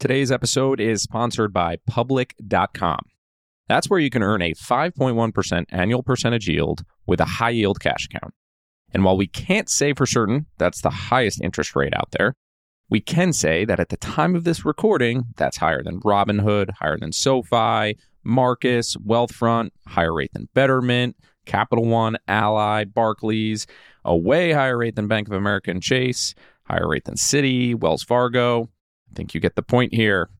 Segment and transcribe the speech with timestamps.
[0.00, 3.00] Today's episode is sponsored by Public.com.
[3.68, 8.06] That's where you can earn a 5.1% annual percentage yield with a high yield cash
[8.06, 8.32] account.
[8.94, 12.32] And while we can't say for certain that's the highest interest rate out there,
[12.88, 16.96] we can say that at the time of this recording, that's higher than Robinhood, higher
[16.98, 21.14] than SoFi, Marcus, Wealthfront, higher rate than Betterment,
[21.44, 23.66] Capital One, Ally, Barclays,
[24.06, 28.02] a way higher rate than Bank of America and Chase, higher rate than Citi, Wells
[28.02, 28.70] Fargo.
[29.10, 30.30] I think you get the point here.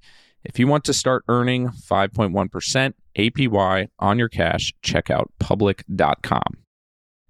[0.45, 6.42] If you want to start earning 5.1% APY on your cash, check out public.com.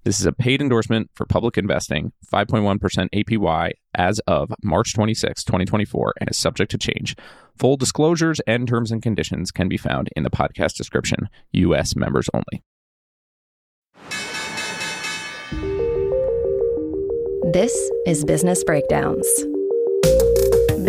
[0.05, 6.15] This is a paid endorsement for public investing, 5.1% APY as of March 26, 2024,
[6.21, 7.17] and is subject to change.
[7.59, 11.29] Full disclosures and terms and conditions can be found in the podcast description.
[11.53, 11.95] U.S.
[11.97, 12.63] members only.
[17.53, 19.27] This is Business Breakdowns.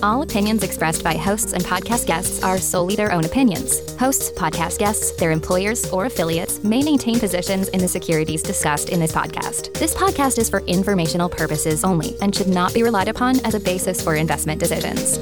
[0.00, 3.80] All opinions expressed by hosts and podcast guests are solely their own opinions.
[3.96, 9.00] Hosts, podcast guests, their employers, or affiliates may maintain positions in the securities discussed in
[9.00, 9.74] this podcast.
[9.74, 13.60] This podcast is for informational purposes only and should not be relied upon as a
[13.60, 15.18] basis for investment decisions.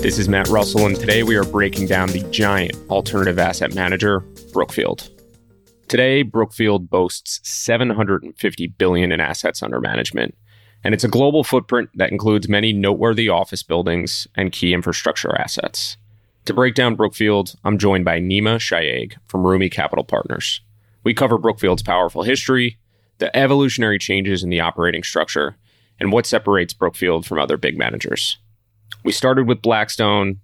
[0.00, 4.20] This is Matt Reustle, and today we are breaking down the giant alternative asset manager,
[4.52, 5.10] Brookfield.
[5.88, 10.36] Today, Brookfield boasts 750 billion in assets under management
[10.84, 15.96] and it's a global footprint that includes many noteworthy office buildings and key infrastructure assets.
[16.44, 20.60] To break down Brookfield, I'm joined by Nima Shayegh from Rumi Capital Partners.
[21.04, 22.78] We cover Brookfield's powerful history,
[23.18, 25.56] the evolutionary changes in the operating structure,
[26.00, 28.38] and what separates Brookfield from other big managers.
[29.04, 30.40] We started with Blackstone,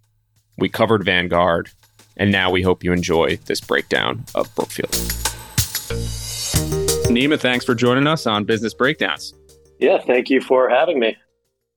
[0.59, 1.71] we covered Vanguard,
[2.17, 4.91] and now we hope you enjoy this breakdown of Brookfield.
[7.11, 9.35] Nima, thanks for joining us on Business Breakdowns.
[9.79, 11.17] Yeah, thank you for having me.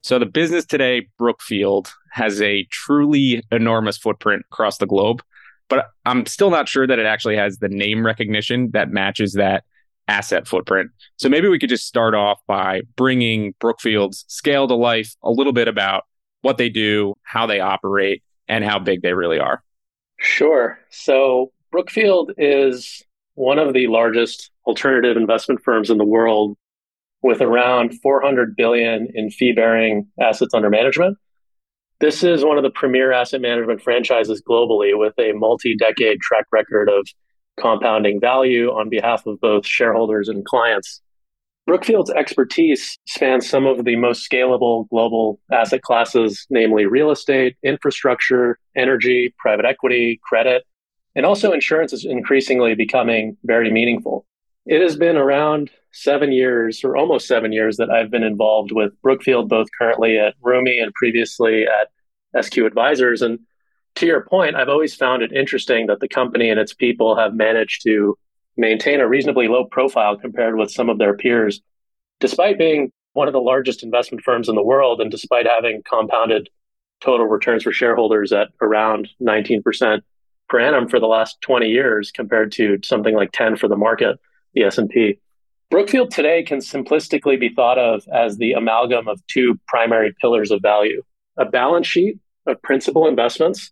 [0.02, 5.22] So, the business today, Brookfield, has a truly enormous footprint across the globe,
[5.70, 9.64] but I'm still not sure that it actually has the name recognition that matches that
[10.08, 10.92] asset footprint.
[11.18, 15.54] So, maybe we could just start off by bringing Brookfield's scale to life a little
[15.54, 16.06] bit about
[16.42, 19.64] what they do, how they operate, and how big they really are.
[20.20, 20.80] Sure.
[20.90, 23.04] So, Brookfield is
[23.34, 26.58] one of the largest alternative investment firms in the world
[27.22, 31.18] with around 400 billion in fee-bearing assets under management.
[32.00, 36.90] This is one of the premier asset management franchises globally with a multi-decade track record
[36.90, 37.08] of
[37.60, 41.02] compounding value on behalf of both shareholders and clients.
[41.66, 48.58] Brookfield's expertise spans some of the most scalable global asset classes, namely real estate, infrastructure,
[48.76, 50.64] energy, private equity, credit,
[51.16, 54.26] and also insurance is increasingly becoming very meaningful.
[54.68, 59.02] It has been around seven years or almost seven years that I've been involved with
[59.02, 63.22] Brookfield, both currently at Rumi and previously at SQ Advisors.
[63.22, 63.40] And
[63.96, 67.34] to your point, I've always found it interesting that the company and its people have
[67.34, 68.18] managed to
[68.58, 71.62] maintain a reasonably low profile compared with some of their peers,
[72.20, 76.50] despite being one of the largest investment firms in the world and despite having compounded
[77.00, 80.02] total returns for shareholders at around 19%
[80.50, 84.20] per annum for the last 20 years compared to something like 10 for the market
[84.54, 85.20] the S&P.
[85.70, 90.62] Brookfield today can simplistically be thought of as the amalgam of two primary pillars of
[90.62, 91.02] value,
[91.38, 93.72] a balance sheet of principal investments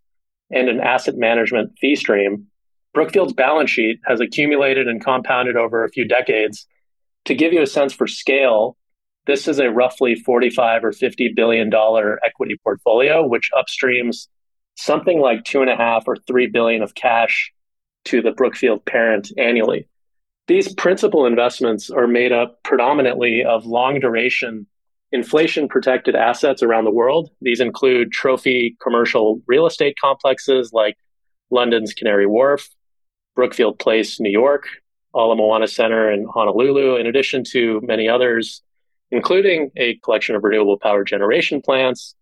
[0.52, 2.47] and an asset management fee stream.
[2.94, 6.68] Brookfield's balance sheet has accumulated and compounded over a few decades.
[7.25, 8.78] To give you a sense for scale,
[9.25, 14.28] this is a roughly 45 or 50 billion dollar equity portfolio, which upstreams
[14.75, 17.52] something like two and a half or three billion of cash
[18.05, 19.88] to the Brookfield parent annually.
[20.47, 24.68] These principal investments are made up predominantly of long duration,
[25.12, 27.32] inflation protected assets around the world.
[27.42, 30.97] These include trophy commercial real estate complexes like
[31.50, 32.70] London's Canary Wharf,
[33.36, 34.68] Brookfield Place, New York,
[35.16, 38.62] Ala Moana Center in Honolulu, in addition to many others,
[39.09, 42.14] including a collection of renewable power generation plants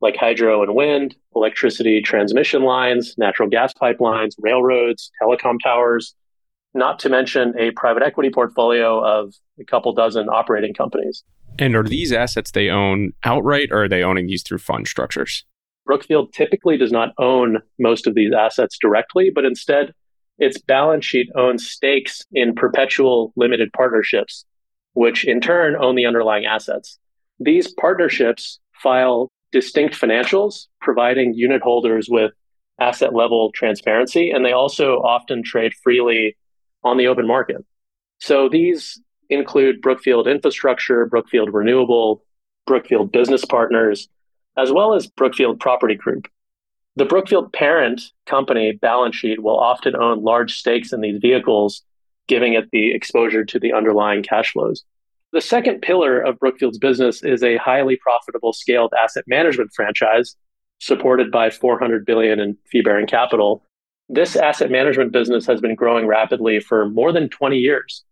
[0.00, 6.14] like hydro and wind, electricity transmission lines, natural gas pipelines, railroads, telecom towers,
[6.74, 11.24] not to mention a private equity portfolio of a couple dozen operating companies.
[11.58, 15.44] And are these assets they own outright or are they owning these through fund structures?
[15.84, 19.92] Brookfield typically does not own most of these assets directly, but instead
[20.38, 24.44] its balance sheet owns stakes in perpetual limited partnerships,
[24.94, 26.98] which in turn own the underlying assets.
[27.38, 32.32] These partnerships file distinct financials, providing unit holders with
[32.80, 36.36] asset level transparency, and they also often trade freely
[36.82, 37.64] on the open market.
[38.18, 42.24] So these include Brookfield Infrastructure, Brookfield Renewable,
[42.66, 44.08] Brookfield Business Partners,
[44.56, 46.28] as well as Brookfield Property Group.
[46.96, 51.82] The Brookfield parent company balance sheet will often own large stakes in these vehicles,
[52.26, 54.84] giving it the exposure to the underlying cash flows.
[55.32, 60.34] The second pillar of Brookfield's business is a highly profitable scaled asset management franchise
[60.80, 63.62] supported by 400 billion in fee-bearing capital.
[64.12, 68.04] This asset management business has been growing rapidly for more than 20 years.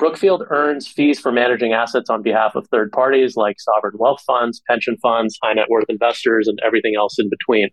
[0.00, 4.60] Brookfield earns fees for managing assets on behalf of third parties like sovereign wealth funds,
[4.68, 7.68] pension funds, high net worth investors, and everything else in between.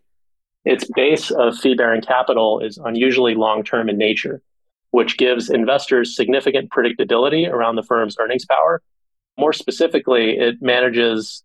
[0.63, 4.44] Its base of fee bearing capital is unusually long term in nature,
[4.92, 8.83] which gives investors significant predictability around the firm's earnings power.
[9.39, 11.44] More specifically, it manages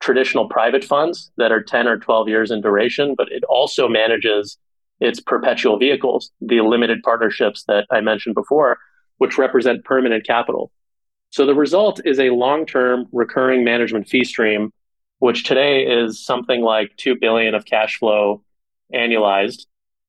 [0.00, 4.58] traditional private funds that are 10 or 12 years in duration, but it also manages
[5.00, 8.78] its perpetual vehicles, the limited partnerships that I mentioned before,
[9.18, 10.70] which represent permanent capital.
[11.30, 14.72] So the result is a long term recurring management fee stream,
[15.18, 18.42] which today is something like 2 billion of cash flow
[18.94, 19.66] annualized.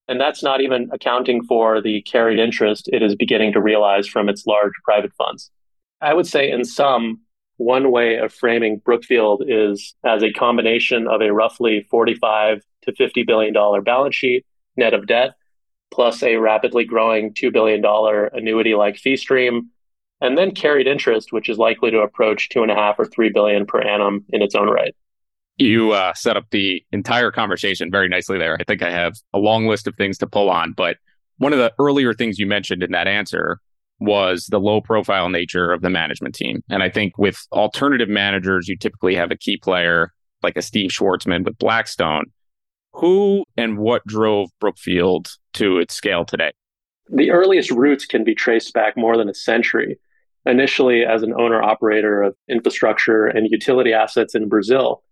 [0.07, 4.27] And that's not even accounting for the carried interest it is beginning to realize from
[4.27, 5.51] its large private funds.
[6.01, 7.19] I would say, in sum,
[7.57, 13.23] one way of framing Brookfield is as a combination of a roughly 45 to 50
[13.23, 14.45] billion dollar balance sheet
[14.79, 15.35] net of debt
[15.91, 17.83] plus a rapidly growing $2 billion
[18.33, 19.69] annuity like fee stream,
[20.21, 23.29] and then carried interest, which is likely to approach two and a half or three
[23.29, 24.95] billion per annum in its own right.
[25.57, 28.57] You uh, set up the entire conversation very nicely there.
[28.59, 30.97] I think I have a long list of things to pull on, but
[31.37, 33.59] one of the earlier things you mentioned in that answer
[33.99, 36.63] was the low profile nature of the management team.
[36.69, 40.91] And I think with alternative managers, you typically have a key player like a Steve
[40.91, 42.25] Schwarzman with Blackstone
[42.93, 46.51] who and what drove Brookfield to its scale today?
[47.09, 49.99] The earliest roots can be traced back more than a century,
[50.45, 55.03] initially as an owner operator of infrastructure and utility assets in Brazil.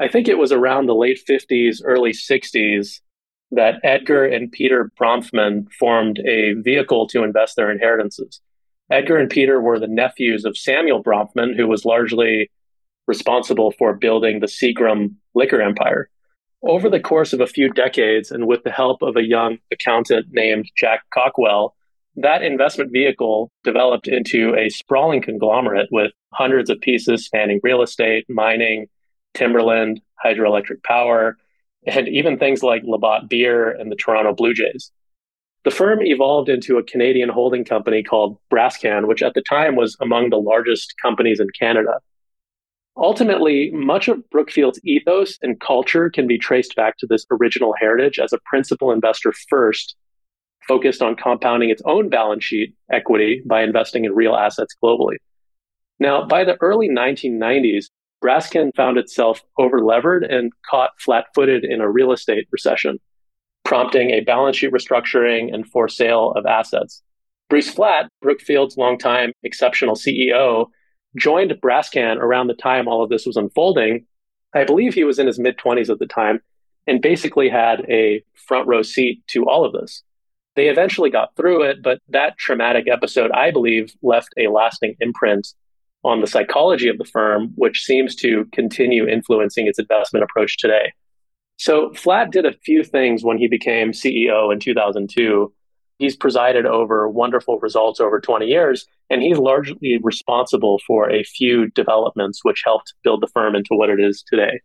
[0.00, 3.00] I think it was around the late 50s, early 60s
[3.50, 8.40] that Edgar and Peter Bronfman formed a vehicle to invest their inheritances.
[8.90, 12.50] Edgar and Peter were the nephews of Samuel Bronfman, who was largely
[13.06, 16.10] responsible for building the Seagram liquor empire.
[16.62, 20.26] Over the course of a few decades, and with the help of a young accountant
[20.32, 21.76] named Jack Cockwell,
[22.16, 28.24] that investment vehicle developed into a sprawling conglomerate with hundreds of pieces spanning real estate,
[28.28, 28.86] mining,
[29.34, 31.36] timberland, hydroelectric power,
[31.86, 34.90] and even things like Labatt Beer and the Toronto Blue Jays.
[35.64, 39.96] The firm evolved into a Canadian holding company called Brascan, which at the time was
[40.00, 42.00] among the largest companies in Canada.
[42.98, 48.18] Ultimately, much of Brookfield's ethos and culture can be traced back to this original heritage
[48.18, 49.94] as a principal investor first,
[50.66, 55.16] focused on compounding its own balance sheet equity by investing in real assets globally.
[56.00, 57.86] Now, by the early 1990s,
[58.22, 62.98] Brascan found itself overlevered and caught flat footed in a real estate recession,
[63.64, 67.02] prompting a balance sheet restructuring and for sale of assets.
[67.48, 70.66] Bruce Flatt, Brookfield's longtime exceptional CEO,
[71.18, 74.06] joined Brascan around the time all of this was unfolding.
[74.54, 76.40] I believe he was in his mid 20s at the time
[76.86, 80.02] and basically had a front row seat to all of this.
[80.56, 85.48] They eventually got through it, but that traumatic episode, I believe, left a lasting imprint
[86.02, 90.92] on the psychology of the firm, which seems to continue influencing its investment approach today.
[91.58, 95.52] So, Flatt did a few things when he became CEO in 2002
[95.98, 101.70] He's presided over wonderful results over 20 years, and he's largely responsible for a few
[101.70, 104.60] developments which helped build the firm into what it is today.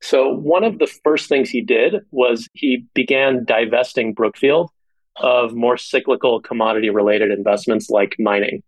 [0.00, 4.70] So, one of the first things he did was he began divesting Brookfield
[5.16, 8.62] of more cyclical commodity related investments like mining.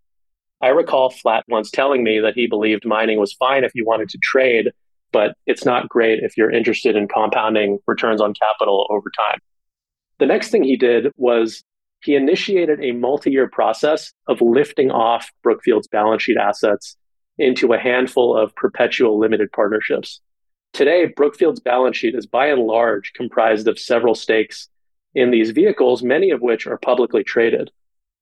[0.61, 4.09] I recall Flatt once telling me that he believed mining was fine if you wanted
[4.11, 4.71] to trade,
[5.13, 9.39] but it's not great if you're interested in compounding returns on capital over time.
[10.19, 11.65] The next thing he did was
[12.05, 16.97] he initiated a multi year process of lifting off Brookfield's balance sheet assets
[17.39, 20.21] into a handful of perpetual limited partnerships.
[20.73, 24.69] Today, Brookfield's balance sheet is by and large comprised of several stakes
[25.15, 27.71] in these vehicles, many of which are publicly traded.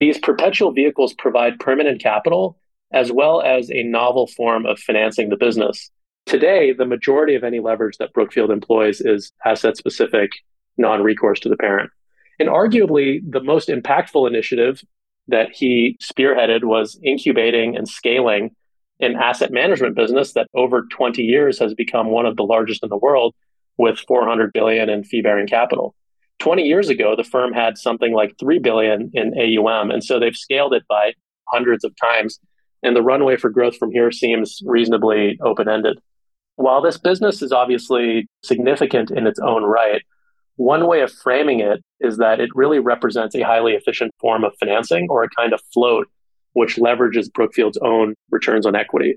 [0.01, 2.59] These perpetual vehicles provide permanent capital
[2.93, 5.91] as well as a novel form of financing the business.
[6.27, 10.31] Today, the majority of any leverage that Brookfield employs is asset specific,
[10.77, 11.91] non recourse to the parent.
[12.39, 14.83] And arguably, the most impactful initiative
[15.29, 18.55] that he spearheaded was incubating and scaling
[19.01, 22.89] an asset management business that over 20 years has become one of the largest in
[22.89, 23.35] the world
[23.77, 25.95] with 400 billion in fee bearing capital.
[26.39, 29.91] 20 years ago, the firm had something like 3 billion in AUM.
[29.91, 31.15] And so they've scaled it by
[31.49, 32.39] hundreds of times.
[32.83, 35.99] And the runway for growth from here seems reasonably open ended.
[36.57, 40.03] While this business is obviously significant in its own right,
[40.57, 44.53] one way of framing it is that it really represents a highly efficient form of
[44.59, 46.09] financing or a kind of float,
[46.53, 49.17] which leverages Brookfield's own returns on equity.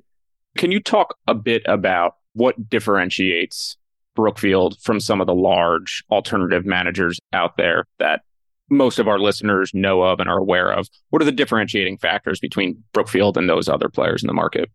[0.57, 3.77] Can you talk a bit about what differentiates
[4.15, 8.21] Brookfield from some of the large alternative managers out there that
[8.69, 10.87] most of our listeners know of and are aware of?
[11.09, 14.69] What are the differentiating factors between Brookfield and those other players in the market?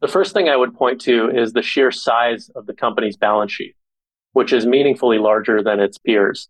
[0.00, 3.52] The first thing I would point to is the sheer size of the company's balance
[3.52, 3.74] sheet,
[4.32, 6.48] which is meaningfully larger than its peers.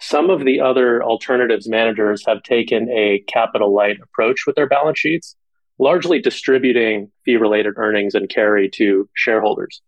[0.00, 4.98] Some of the other alternatives managers have taken a capital light approach with their balance
[4.98, 5.36] sheets,
[5.78, 9.82] largely distributing fee related earnings and carry to shareholders.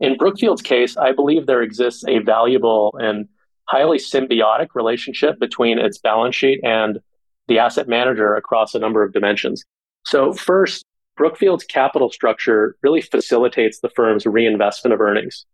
[0.00, 3.28] In Brookfield's case, I believe there exists a valuable and
[3.64, 7.00] highly symbiotic relationship between its balance sheet and
[7.48, 9.64] the asset manager across a number of dimensions.
[10.04, 10.84] So, first,
[11.16, 15.44] Brookfield's capital structure really facilitates the firm's reinvestment of earnings.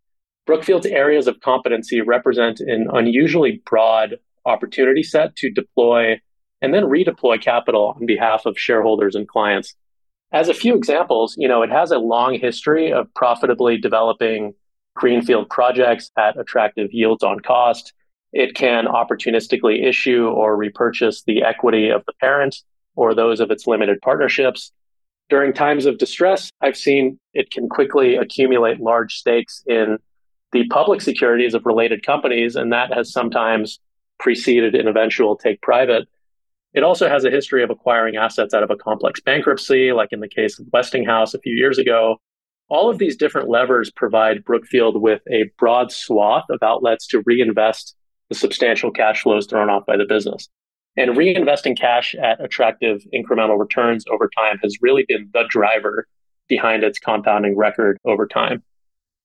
[0.47, 6.21] Brookfield's areas of competency represent an unusually broad opportunity set to deploy
[6.61, 9.75] and then redeploy capital on behalf of shareholders and clients.
[10.33, 14.55] As a few examples, you know, it has a long history of profitably developing
[14.95, 17.93] greenfield projects at attractive yields on cost.
[18.33, 22.57] It can opportunistically issue or repurchase the equity of the parent
[22.97, 24.73] or those of its limited partnerships
[25.31, 29.99] during times of distress, I've seen it can quickly accumulate large stakes in
[30.55, 33.81] the public securities of related companies, and that has sometimes
[34.21, 36.09] preceded an eventual take private.
[36.73, 40.21] It also has a history of acquiring assets out of a complex bankruptcy, like in
[40.21, 42.19] the case of Westinghouse a few years ago.
[42.69, 47.97] All of these different levers provide Brookfield with a broad swath of outlets to reinvest
[48.29, 50.49] the substantial cash flows thrown off by the business.
[50.97, 56.07] And reinvesting cash at attractive incremental returns over time has really been the driver
[56.49, 58.63] behind its compounding record over time.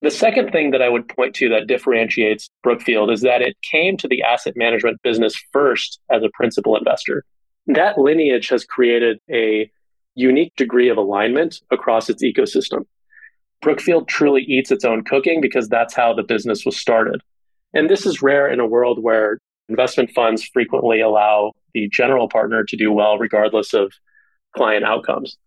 [0.01, 3.97] The second thing that I would point to that differentiates Brookfield is that it came
[3.97, 7.25] to the asset management business first as a principal investor.
[7.67, 9.69] That lineage has created a
[10.15, 12.85] unique degree of alignment across its ecosystem.
[13.61, 17.21] Brookfield truly eats its own cooking because that's how the business was started.
[17.73, 22.63] And this is rare in a world where investment funds frequently allow the general partner
[22.63, 23.91] to do well regardless of
[24.55, 25.37] client outcomes.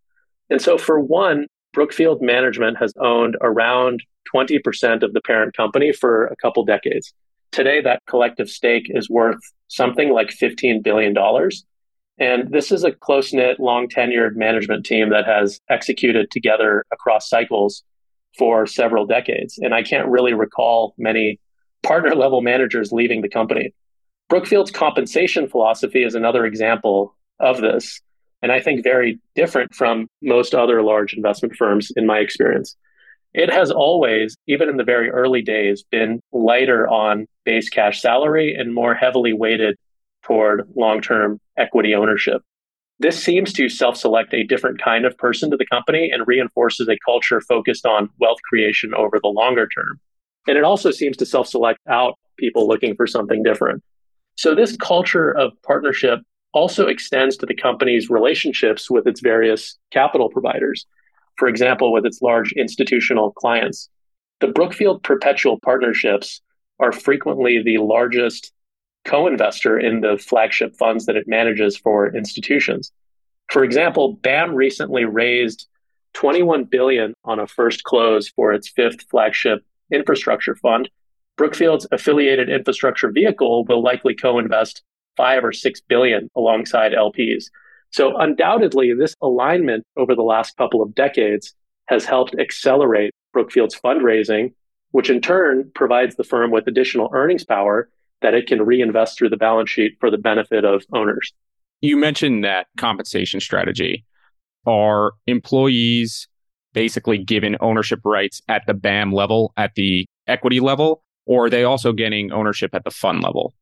[0.50, 4.02] And so, for one, Brookfield Management has owned around
[4.34, 7.12] 20% of the parent company for a couple decades.
[7.50, 11.14] Today, that collective stake is worth something like $15 billion.
[12.18, 17.28] And this is a close knit, long tenured management team that has executed together across
[17.28, 17.82] cycles
[18.38, 19.58] for several decades.
[19.58, 21.40] And I can't really recall many
[21.82, 23.74] partner level managers leaving the company.
[24.28, 28.00] Brookfield's compensation philosophy is another example of this,
[28.42, 32.76] and I think very different from most other large investment firms in my experience.
[33.34, 38.54] It has always, even in the very early days, been lighter on base cash salary
[38.54, 39.76] and more heavily weighted
[40.22, 42.42] toward long term equity ownership.
[42.98, 46.88] This seems to self select a different kind of person to the company and reinforces
[46.88, 49.98] a culture focused on wealth creation over the longer term.
[50.46, 53.82] And it also seems to self select out people looking for something different.
[54.36, 56.20] So this culture of partnership
[56.52, 60.86] also extends to the company's relationships with its various capital providers.
[61.36, 63.88] For example, with its large institutional clients.
[64.40, 66.42] The Brookfield Perpetual Partnerships
[66.78, 68.52] are frequently the largest
[69.04, 72.92] co investor in the flagship funds that it manages for institutions.
[73.50, 75.66] For example, BAM recently raised
[76.14, 80.88] 21 billion on a first close for its fifth flagship infrastructure fund,
[81.36, 84.82] Brookfield's affiliated infrastructure vehicle will likely co-invest
[85.16, 87.44] five or six billion alongside LPs.
[87.90, 91.54] So undoubtedly, this alignment over the last couple of decades
[91.86, 94.54] has helped accelerate Brookfield's fundraising,
[94.92, 97.90] which in turn provides the firm with additional earnings power
[98.22, 101.32] that it can reinvest through the balance sheet for the benefit of owners.
[101.80, 104.04] You mentioned that compensation strategy.
[104.64, 106.28] Are employees
[106.72, 111.02] basically given ownership rights at the BAM level, at the equity level?
[111.26, 113.54] or are they also getting ownership at the fund level?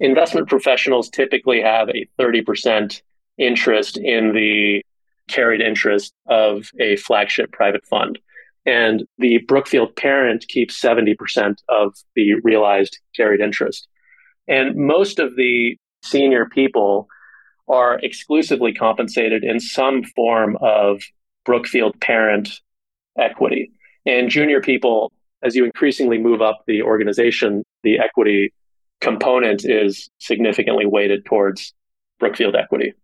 [0.00, 3.00] Investment professionals typically have a 30%
[3.38, 4.84] interest in the
[5.28, 8.18] carried interest of a flagship private fund.
[8.66, 13.88] And the Brookfield parent keeps 70% of the realized carried interest.
[14.48, 17.08] And most of the senior people
[17.68, 21.02] are exclusively compensated in some form of
[21.44, 22.60] Brookfield parent
[23.18, 23.70] equity.
[24.06, 28.52] And junior people, as you increasingly move up the organization, the equity
[29.04, 31.74] component is significantly weighted towards
[32.18, 32.94] Brookfield equity.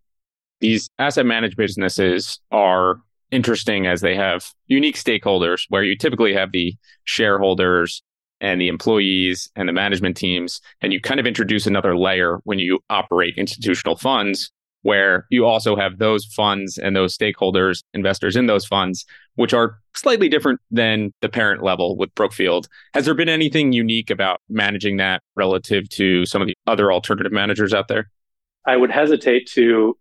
[0.61, 6.52] These asset managed businesses are interesting as they have unique stakeholders where you typically have
[6.52, 8.02] the shareholders
[8.40, 10.61] and the employees and the management teams.
[10.80, 14.50] And you kind of introduce another layer when you operate institutional funds
[14.82, 19.78] where you also have those funds and those stakeholders, investors in those funds, which are
[19.94, 22.68] slightly different than the parent level with Brookfield.
[22.94, 27.32] Has there been anything unique about managing that relative to some of the other alternative
[27.32, 28.10] managers out there?
[28.66, 29.96] I would hesitate to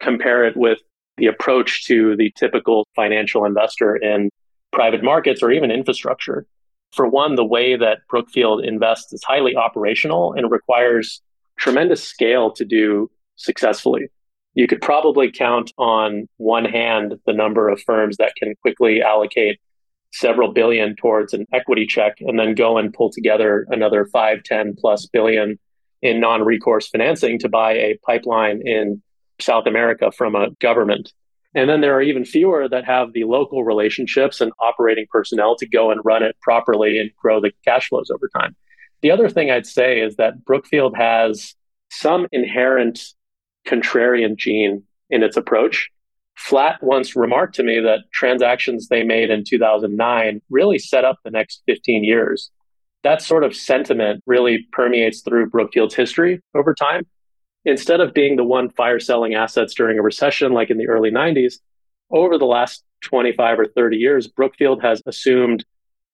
[0.00, 0.78] compare it with
[1.16, 4.30] the approach to the typical financial investor in
[4.72, 6.46] private markets or even infrastructure.
[6.92, 11.20] For one, the way that Brookfield invests is highly operational and requires
[11.56, 14.08] tremendous scale to do successfully.
[14.54, 19.60] You could probably count on one hand the number of firms that can quickly allocate
[20.12, 24.74] several billion towards an equity check and then go and pull together another five, 10
[24.76, 25.58] plus billion
[26.02, 29.02] in non recourse financing to buy a pipeline in
[29.40, 31.12] South America from a government.
[31.54, 35.68] And then there are even fewer that have the local relationships and operating personnel to
[35.68, 38.54] go and run it properly and grow the cash flows over time.
[39.02, 41.54] The other thing I'd say is that Brookfield has
[41.90, 43.00] some inherent
[43.66, 45.90] contrarian gene in its approach.
[46.36, 51.30] Flatt once remarked to me that transactions they made in 2009 really set up the
[51.30, 52.50] next 15 years.
[53.02, 57.06] That sort of sentiment really permeates through Brookfield's history over time
[57.64, 61.10] instead of being the one fire selling assets during a recession like in the early
[61.10, 61.54] 90s,
[62.10, 65.64] over the last 25 or 30 years, Brookfield has assumed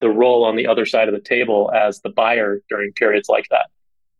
[0.00, 3.46] the role on the other side of the table as the buyer during periods like
[3.50, 3.70] that.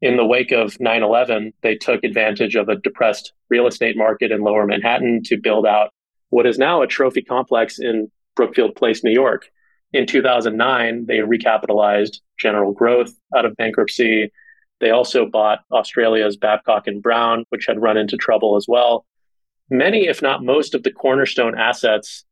[0.03, 4.31] In the wake of 9 11, they took advantage of a depressed real estate market
[4.31, 5.91] in lower Manhattan to build out
[6.31, 9.49] what is now a trophy complex in Brookfield Place, New York.
[9.93, 14.31] In 2009, they recapitalized General Growth out of bankruptcy
[14.81, 19.07] they also bought Australia's Babcock and Brown, which had run into trouble as well.
[19.71, 22.25] Many, if not most, of the cornerstone assets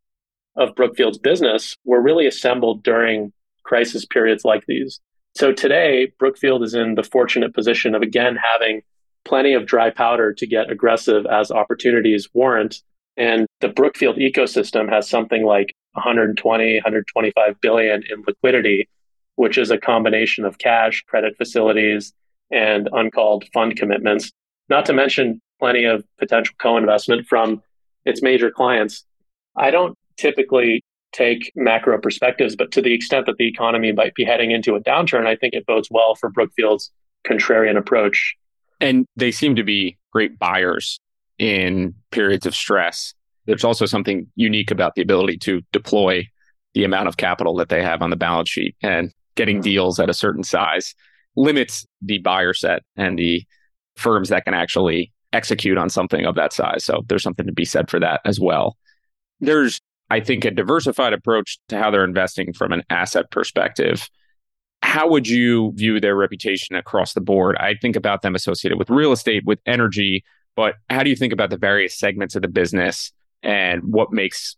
[0.57, 3.33] of Brookfield's business were really assembled during
[3.65, 5.01] crisis periods like these.
[5.37, 8.83] So today, Brookfield is in the fortunate position of again having
[9.25, 12.83] plenty of dry powder to get aggressive as opportunities warrant.
[13.17, 18.89] And the Brookfield ecosystem has something like 120, 125 billion in liquidity,
[19.35, 22.13] which is a combination of cash, credit facilities,
[22.53, 24.31] and uncalled fund commitments,
[24.69, 27.61] not to mention plenty of potential co investment from
[28.05, 29.05] its major clients.
[29.57, 34.25] I don't typically take macro perspectives, but to the extent that the economy might be
[34.25, 36.91] heading into a downturn, I think it bodes well for Brookfield's
[37.27, 38.35] contrarian approach.
[38.81, 40.99] And they seem to be great buyers
[41.39, 43.15] in periods of stress.
[43.47, 46.29] There's also something unique about the ability to deploy
[46.75, 49.63] the amount of capital that they have on the balance sheet and getting hmm.
[49.63, 50.95] deals at a certain size
[51.37, 53.45] limits the buyer set and the
[53.97, 56.85] firms that can actually execute on something of that size.
[56.85, 58.77] So there's something to be said for that as well.
[59.41, 59.81] There's,
[60.15, 64.09] I think, a diversified approach to how they're investing from an asset perspective.
[64.83, 67.57] How would you view their reputation across the board?
[67.59, 70.23] I think about them associated with real estate, with energy,
[70.55, 74.57] but how do you think about the various segments of the business and what makes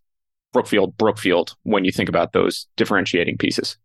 [0.53, 3.79] Brookfield Brookfield when you think about those differentiating pieces?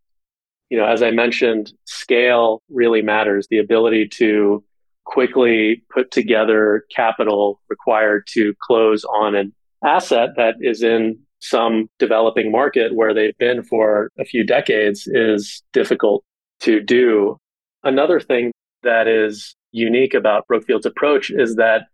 [0.71, 3.45] you know, as I mentioned, scale really matters.
[3.49, 4.63] The ability to
[5.03, 9.53] quickly put together capital required to close on an
[9.83, 15.63] asset that is in some developing market where they've been for a few decades is
[15.73, 16.23] difficult
[16.61, 17.37] to do.
[17.83, 18.51] Another thing
[18.83, 21.87] that is unique about Brookfield's approach is that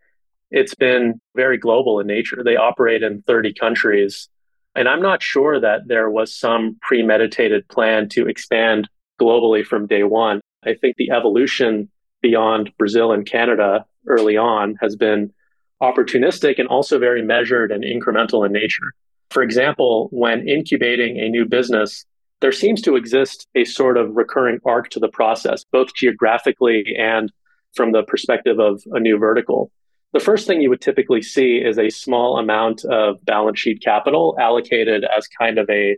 [0.51, 2.41] it's been very global in nature.
[2.43, 4.29] They operate in 30 countries
[4.77, 8.87] and I'm not sure that there was some premeditated plan to expand
[9.19, 10.39] globally from day one.
[10.63, 11.89] I think the evolution
[12.21, 15.33] beyond Brazil and Canada early on has been
[15.81, 18.93] opportunistic and also very measured and incremental in nature.
[19.29, 22.05] For example, when incubating a new business,
[22.41, 27.31] there seems to exist a sort of recurring arc to the process, both geographically and
[27.75, 29.71] from the perspective of a new vertical
[30.13, 34.35] the first thing you would typically see is a small amount of balance sheet capital
[34.39, 35.97] allocated as kind of a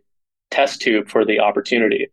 [0.51, 2.07] test tube for the opportunity.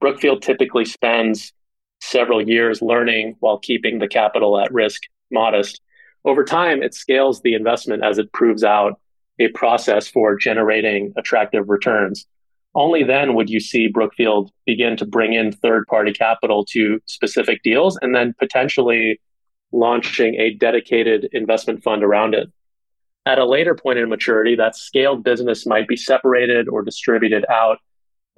[0.00, 1.52] Brookfield typically spends
[2.00, 5.80] several years learning while keeping the capital at risk modest.
[6.24, 9.00] Over time, it scales the investment as it proves out
[9.38, 12.26] a process for generating attractive returns.
[12.74, 17.62] only then would you see Brookfield begin to bring in third party capital to specific
[17.62, 19.20] deals and then potentially
[19.72, 22.48] launching a dedicated investment fund around it.
[23.26, 27.78] At a later point in maturity, that scaled business might be separated or distributed out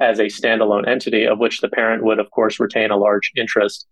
[0.01, 3.87] as a standalone entity, of which the parent would, of course, retain a large interest.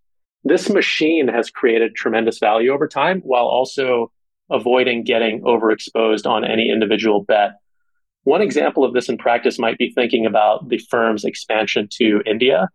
[0.44, 4.10] This machine has created tremendous value over time while also
[4.50, 7.52] avoiding getting overexposed on any individual bet.
[8.24, 12.68] One example of this in practice might be thinking about the firm's expansion to India.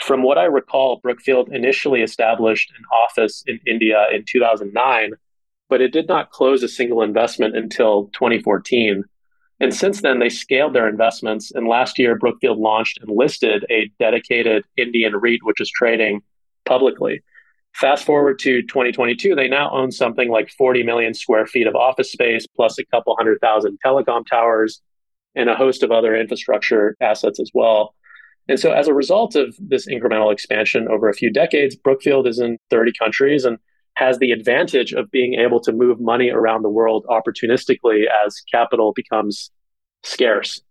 [0.00, 5.12] From what I recall, Brookfield initially established an office in India in 2009,
[5.68, 9.04] but it did not close a single investment until 2014.
[9.58, 11.50] And since then, they scaled their investments.
[11.50, 16.20] And last year, Brookfield launched and listed a dedicated Indian REIT, which is trading
[16.66, 17.22] publicly.
[17.76, 22.10] Fast forward to 2022, they now own something like 40 million square feet of office
[22.10, 24.80] space, plus a couple hundred thousand telecom towers,
[25.34, 27.94] and a host of other infrastructure assets as well.
[28.48, 32.38] And so, as a result of this incremental expansion over a few decades, Brookfield is
[32.38, 33.58] in 30 countries and
[33.96, 38.94] has the advantage of being able to move money around the world opportunistically as capital
[38.96, 39.50] becomes
[40.02, 40.62] scarce.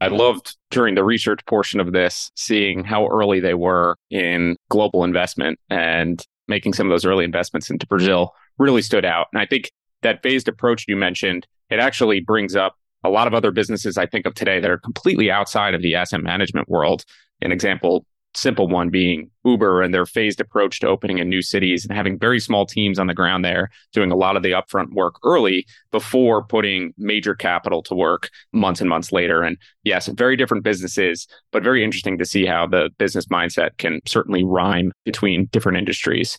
[0.00, 5.04] I loved during the research portion of this seeing how early they were in global
[5.04, 9.26] investment and making some of those early investments into Brazil really stood out.
[9.32, 9.70] And I think
[10.02, 14.06] that phased approach you mentioned, it actually brings up a lot of other businesses I
[14.06, 17.04] think of today that are completely outside of the asset management world.
[17.40, 21.84] An example simple one being Uber and their phased approach to opening in new cities
[21.84, 24.92] and having very small teams on the ground there, doing a lot of the upfront
[24.92, 29.42] work early before putting major capital to work months and months later.
[29.42, 34.00] And yes, very different businesses, but very interesting to see how the business mindset can
[34.06, 36.38] certainly rhyme between different industries.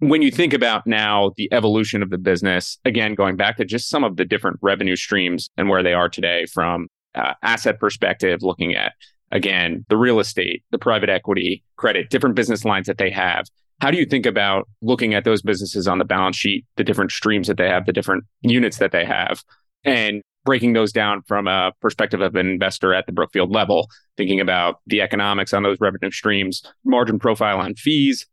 [0.00, 3.88] When you think about now the evolution of the business, again, going back to just
[3.88, 8.42] some of the different revenue streams and where they are today from uh, asset perspective,
[8.42, 8.92] looking at
[9.30, 13.46] again, the real estate, the private equity, credit, different business lines that they have.
[13.80, 17.12] How do you think about looking at those businesses on the balance sheet, the different
[17.12, 19.44] streams that they have, the different units that they have,
[19.84, 24.40] and breaking those down from a perspective of an investor at the Brookfield level, thinking
[24.40, 28.26] about the economics on those revenue streams, margin profile on fees,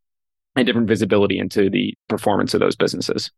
[0.55, 3.29] and different visibility into the performance of those businesses?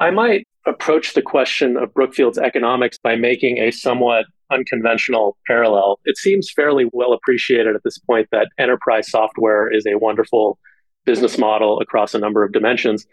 [0.00, 6.00] I might approach the question of Brookfield's economics by making a somewhat unconventional parallel.
[6.04, 10.58] It seems fairly well appreciated at this point that enterprise software is a wonderful
[11.04, 13.06] business model across a number of dimensions.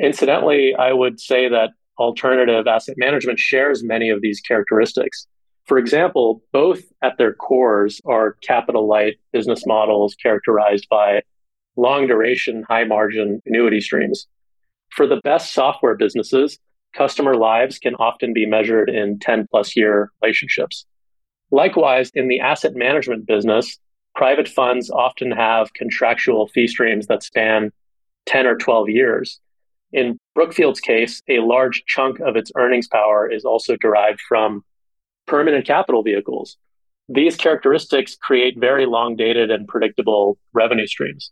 [0.00, 5.26] Incidentally, I would say that alternative asset management shares many of these characteristics.
[5.66, 11.22] For example, both at their cores are capital light business models characterized by
[11.76, 14.26] long duration, high margin annuity streams.
[14.90, 16.58] For the best software businesses,
[16.94, 20.86] customer lives can often be measured in 10 plus year relationships.
[21.50, 23.78] Likewise, in the asset management business,
[24.14, 27.70] private funds often have contractual fee streams that span
[28.26, 29.40] 10 or 12 years.
[29.92, 34.64] In Brookfield's case, a large chunk of its earnings power is also derived from
[35.26, 36.56] permanent capital vehicles.
[37.08, 41.30] These characteristics create very long dated and predictable revenue streams.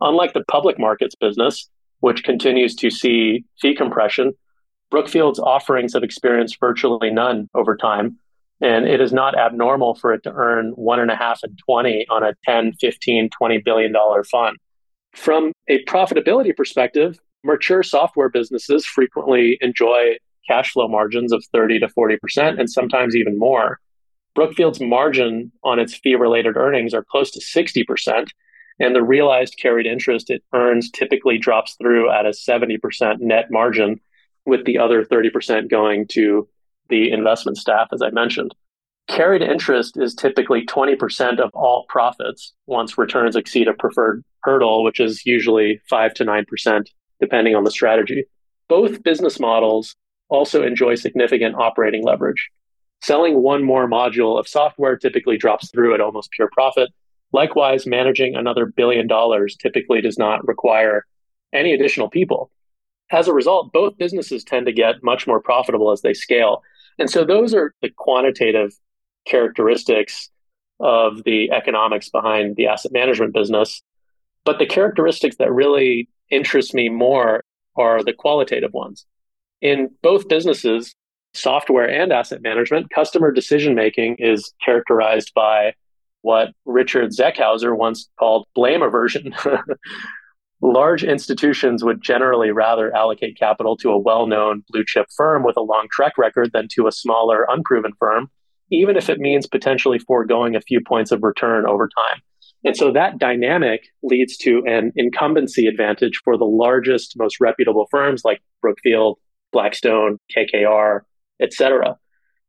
[0.00, 1.68] Unlike the public markets business,
[2.00, 4.32] which continues to see fee compression.
[4.90, 8.18] Brookfield's offerings have experienced virtually none over time.
[8.60, 12.06] And it is not abnormal for it to earn one and a half and 20
[12.10, 14.56] on a 10, 15, 20 billion dollar fund.
[15.14, 20.16] From a profitability perspective, mature software businesses frequently enjoy
[20.48, 23.78] cash flow margins of 30 to 40% and sometimes even more.
[24.34, 28.28] Brookfield's margin on its fee related earnings are close to 60%,
[28.80, 32.78] and the realized carried interest it earns typically drops through at a 70%
[33.20, 34.00] net margin,
[34.48, 36.48] with the other 30% going to
[36.88, 38.54] the investment staff, as I mentioned.
[39.08, 45.00] Carried interest is typically 20% of all profits once returns exceed a preferred hurdle, which
[45.00, 46.86] is usually 5 to 9%,
[47.20, 48.24] depending on the strategy.
[48.68, 49.94] Both business models
[50.28, 52.50] also enjoy significant operating leverage.
[53.00, 56.90] Selling one more module of software typically drops through at almost pure profit,
[57.32, 61.04] Likewise, managing another billion dollars typically does not require
[61.52, 62.50] any additional people.
[63.10, 66.62] As a result, both businesses tend to get much more profitable as they scale.
[66.98, 68.72] And so those are the quantitative
[69.26, 70.30] characteristics
[70.80, 73.82] of the economics behind the asset management business.
[74.44, 77.42] But the characteristics that really interest me more
[77.76, 79.06] are the qualitative ones.
[79.60, 80.94] In both businesses,
[81.34, 85.74] software and asset management, customer decision making is characterized by
[86.22, 89.34] what Richard Zeckhauser once called blame aversion.
[90.60, 95.56] Large institutions would generally rather allocate capital to a well known blue chip firm with
[95.56, 98.30] a long track record than to a smaller, unproven firm.
[98.70, 102.20] even if it means potentially foregoing a few points of return over time.
[102.64, 108.22] And so that dynamic leads to an incumbency advantage for the largest, most reputable firms
[108.24, 109.18] like Brookfield,
[109.52, 111.00] Blackstone, KKR,
[111.40, 111.96] et cetera.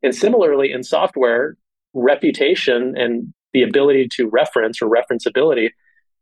[0.02, 1.56] And similarly, in software,
[1.94, 5.70] reputation and the ability to reference or referenceability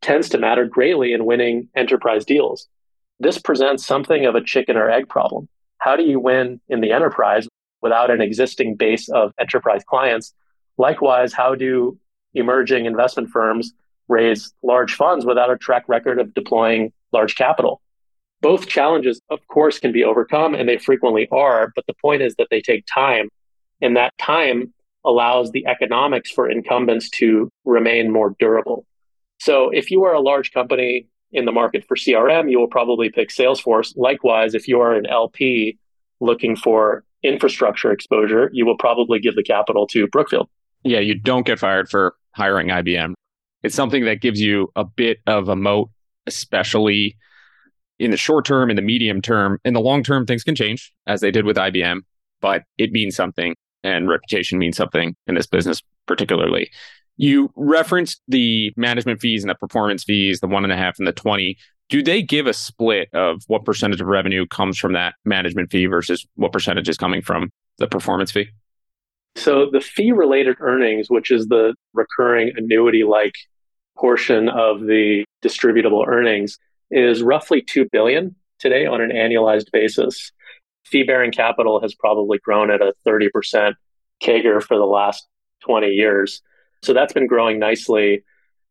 [0.00, 2.68] tends to matter greatly in winning enterprise deals.
[3.20, 5.48] This presents something of a chicken or egg problem.
[5.78, 7.48] How do you win in the enterprise
[7.82, 10.34] without an existing base of enterprise clients?
[10.76, 11.98] Likewise, how do
[12.34, 13.72] emerging investment firms
[14.08, 17.80] raise large funds without a track record of deploying large capital?
[18.40, 21.72] Both challenges, of course, can be overcome, and they frequently are.
[21.74, 23.28] But the point is that they take time,
[23.80, 24.72] and that time
[25.04, 28.84] allows the economics for incumbents to remain more durable.
[29.38, 33.10] So if you are a large company in the market for CRM, you will probably
[33.10, 33.96] pick Salesforce.
[33.96, 35.78] Likewise, if you are an LP
[36.20, 40.48] looking for infrastructure exposure, you will probably give the capital to Brookfield.
[40.84, 43.14] Yeah, you don't get fired for hiring IBM.
[43.62, 45.90] It's something that gives you a bit of a moat,
[46.26, 47.16] especially
[47.98, 49.58] in the short term, in the medium term.
[49.64, 52.00] In the long term, things can change, as they did with IBM,
[52.40, 56.70] but it means something and reputation means something in this business, particularly.
[57.18, 61.06] You referenced the management fees and the performance fees, the one and a half and
[61.06, 61.58] the 20.
[61.88, 65.86] Do they give a split of what percentage of revenue comes from that management fee
[65.86, 68.48] versus what percentage is coming from the performance fee?
[69.34, 73.34] So the fee related earnings, which is the recurring annuity like
[73.96, 76.56] portion of the distributable earnings,
[76.90, 80.30] is roughly 2 billion today on an annualized basis.
[80.84, 83.74] Fee bearing capital has probably grown at a 30%
[84.22, 85.26] CAGR for the last
[85.64, 86.42] 20 years.
[86.82, 88.24] So that's been growing nicely.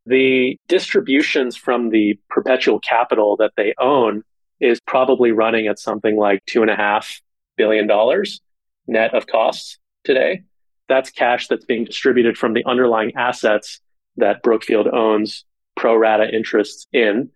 [0.05, 4.23] The distributions from the perpetual capital that they own
[4.59, 7.21] is probably running at something like two and a half
[7.57, 8.39] billion dollars
[8.87, 10.43] net of costs today.
[10.87, 13.81] That's cash that's being distributed from the underlying assets
[14.15, 15.43] that Brookfield owns
[15.75, 17.29] pro rata interests in.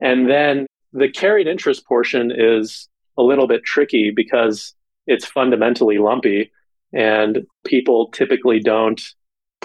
[0.00, 4.74] And then the carried interest portion is a little bit tricky because
[5.06, 6.50] it's fundamentally lumpy
[6.92, 9.00] and people typically don't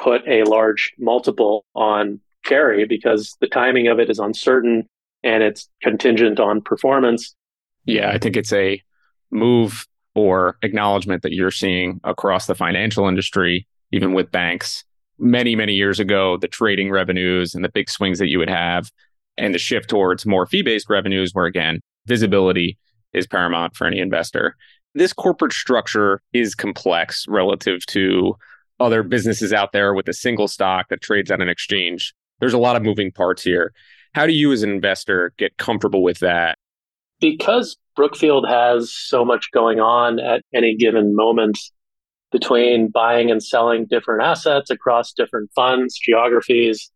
[0.01, 4.87] put a large multiple on carry because the timing of it is uncertain
[5.23, 7.35] and it's contingent on performance.
[7.85, 8.81] Yeah, I think it's a
[9.29, 9.85] move
[10.15, 14.83] or acknowledgement that you're seeing across the financial industry, even with banks.
[15.19, 18.91] Many, many years ago, the trading revenues and the big swings that you would have,
[19.37, 22.77] and the shift towards more fee based revenues, where again, visibility
[23.13, 24.55] is paramount for any investor.
[24.95, 28.35] This corporate structure is complex relative to
[28.81, 32.13] other businesses out there with a single stock that trades on an exchange.
[32.39, 33.73] There's a lot of moving parts here.
[34.13, 36.57] How do you, as an investor, get comfortable with that?
[37.19, 41.57] Because Brookfield has so much going on at any given moment
[42.31, 46.89] between buying and selling different assets across different funds, geographies,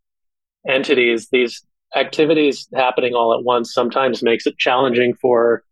[0.68, 1.64] entities, these
[1.96, 5.64] activities happening all at once sometimes makes it challenging for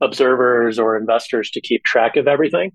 [0.00, 2.70] observers or investors to keep track of everything.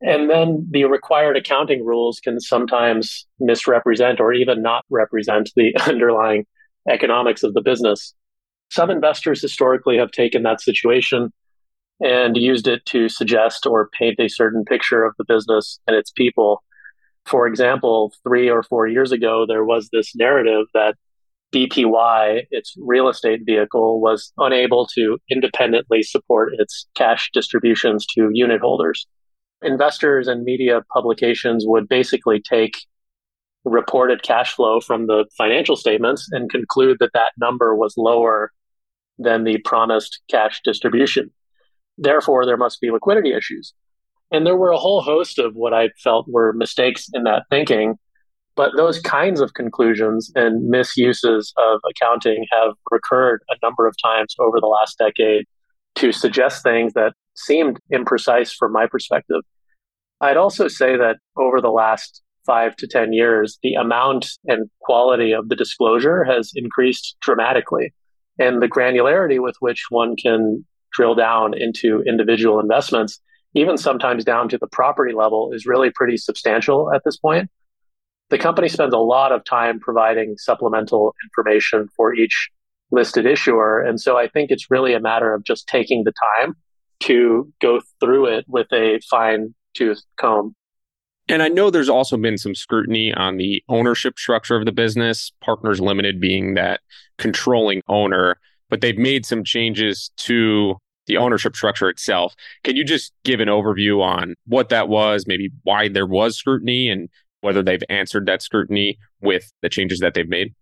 [0.00, 6.46] And then the required accounting rules can sometimes misrepresent or even not represent the underlying
[6.88, 8.14] economics of the business.
[8.70, 11.32] Some investors historically have taken that situation
[12.00, 16.12] and used it to suggest or paint a certain picture of the business and its
[16.12, 16.62] people.
[17.26, 20.94] For example, three or four years ago, there was this narrative that
[21.52, 28.60] BPY, its real estate vehicle, was unable to independently support its cash distributions to unit
[28.60, 29.06] holders.
[29.62, 32.78] Investors and media publications would basically take
[33.64, 38.52] reported cash flow from the financial statements and conclude that that number was lower
[39.18, 41.30] than the promised cash distribution.
[41.96, 43.74] Therefore, there must be liquidity issues.
[44.30, 47.96] And there were a whole host of what I felt were mistakes in that thinking
[48.58, 54.34] but those kinds of conclusions and misuses of accounting have recurred a number of times
[54.40, 55.44] over the last decade
[55.94, 59.42] to suggest things that seemed imprecise from my perspective.
[60.20, 65.32] I'd also say that over the last five to 10 years, the amount and quality
[65.32, 67.94] of the disclosure has increased dramatically.
[68.38, 73.20] And the granularity with which one can drill down into individual investments,
[73.54, 77.50] even sometimes down to the property level, is really pretty substantial at this point
[78.30, 82.50] the company spends a lot of time providing supplemental information for each
[82.90, 83.80] listed issuer.
[83.80, 86.54] And so I think it's really a matter of just taking the time
[87.00, 90.54] to go through it with a fine tooth comb.
[91.28, 95.30] And I know there's also been some scrutiny on the ownership structure of the business,
[95.42, 96.80] Partners Limited being that
[97.18, 98.38] controlling owner,
[98.70, 102.34] but they've made some changes to the ownership structure itself.
[102.64, 106.88] Can you just give an overview on what that was, maybe why there was scrutiny
[106.88, 107.08] and
[107.40, 110.54] whether they've answered that scrutiny with the changes that they've made?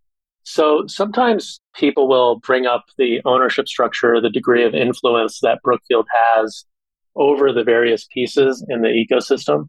[0.48, 6.06] So sometimes people will bring up the ownership structure, the degree of influence that Brookfield
[6.14, 6.64] has
[7.16, 9.68] over the various pieces in the ecosystem.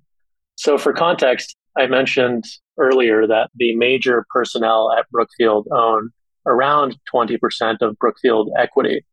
[0.56, 2.44] So for context, I mentioned
[2.78, 6.12] earlier that the major personnel at Brookfield own
[6.46, 9.04] around 20% of Brookfield equity.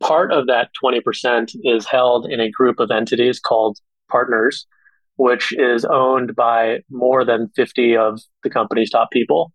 [0.00, 3.78] Part of that 20% is held in a group of entities called
[4.10, 4.66] partners,
[5.16, 9.52] which is owned by more than 50 of the company's top people.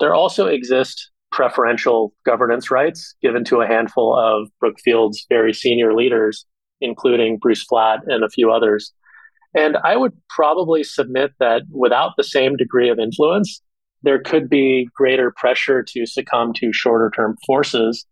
[0.00, 6.46] There also exist preferential governance rights given to a handful of Brookfield's very senior leaders,
[6.80, 8.92] including Bruce Flatt and a few others.
[9.54, 13.60] And I would probably submit that without the same degree of influence,
[14.02, 18.04] there could be greater pressure to succumb to shorter term forces.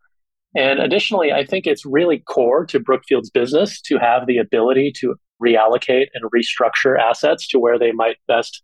[0.56, 5.14] And additionally, I think it's really core to Brookfield's business to have the ability to
[5.42, 8.62] reallocate and restructure assets to where they might best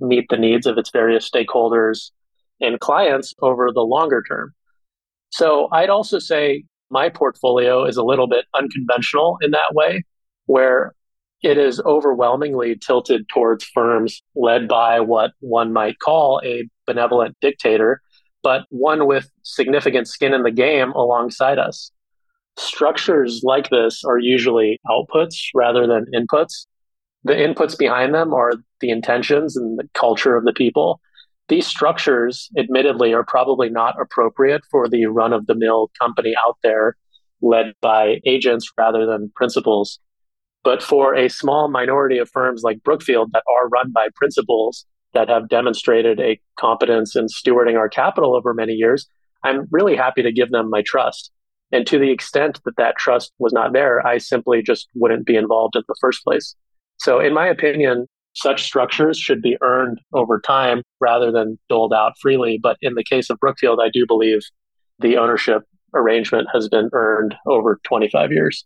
[0.00, 2.10] meet the needs of its various stakeholders
[2.60, 4.54] and clients over the longer term.
[5.30, 10.04] So I'd also say my portfolio is a little bit unconventional in that way,
[10.46, 10.94] where
[11.42, 18.02] it is overwhelmingly tilted towards firms led by what one might call a benevolent dictator,
[18.42, 21.92] but one with significant skin in the game alongside us.
[22.58, 26.66] Structures like this are usually outputs rather than inputs.
[27.24, 31.00] The inputs behind them are the intentions and the culture of the people.
[31.50, 36.56] These structures, admittedly, are probably not appropriate for the run of the mill company out
[36.62, 36.96] there
[37.42, 39.98] led by agents rather than principals.
[40.62, 45.28] But for a small minority of firms like Brookfield that are run by principals that
[45.28, 49.08] have demonstrated a competence in stewarding our capital over many years,
[49.42, 51.32] I'm really happy to give them my trust.
[51.72, 55.34] And to the extent that that trust was not there, I simply just wouldn't be
[55.34, 56.54] involved in the first place.
[56.98, 62.12] So, in my opinion, such structures should be earned over time rather than doled out
[62.20, 62.58] freely.
[62.62, 64.40] But in the case of Brookfield, I do believe
[64.98, 65.62] the ownership
[65.94, 68.64] arrangement has been earned over 25 years.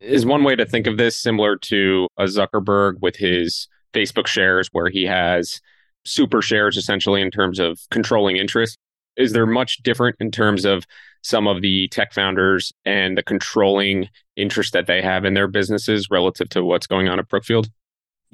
[0.00, 4.68] Is one way to think of this similar to a Zuckerberg with his Facebook shares,
[4.72, 5.60] where he has
[6.04, 8.76] super shares essentially in terms of controlling interest?
[9.16, 10.84] Is there much different in terms of
[11.22, 16.08] some of the tech founders and the controlling interest that they have in their businesses
[16.10, 17.68] relative to what's going on at Brookfield?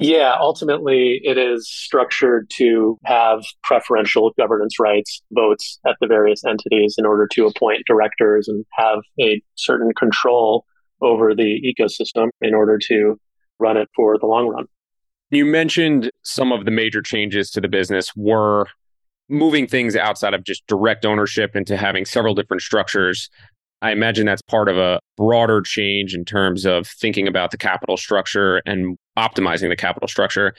[0.00, 6.94] Yeah, ultimately, it is structured to have preferential governance rights, votes at the various entities
[6.96, 10.64] in order to appoint directors and have a certain control
[11.02, 13.20] over the ecosystem in order to
[13.58, 14.64] run it for the long run.
[15.28, 18.66] You mentioned some of the major changes to the business were
[19.28, 23.28] moving things outside of just direct ownership into having several different structures.
[23.82, 27.96] I imagine that's part of a broader change in terms of thinking about the capital
[27.96, 30.54] structure and optimizing the capital structure.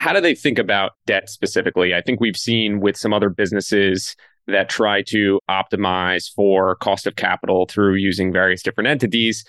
[0.00, 1.94] How do they think about debt specifically?
[1.94, 7.16] I think we've seen with some other businesses that try to optimize for cost of
[7.16, 9.44] capital through using various different entities.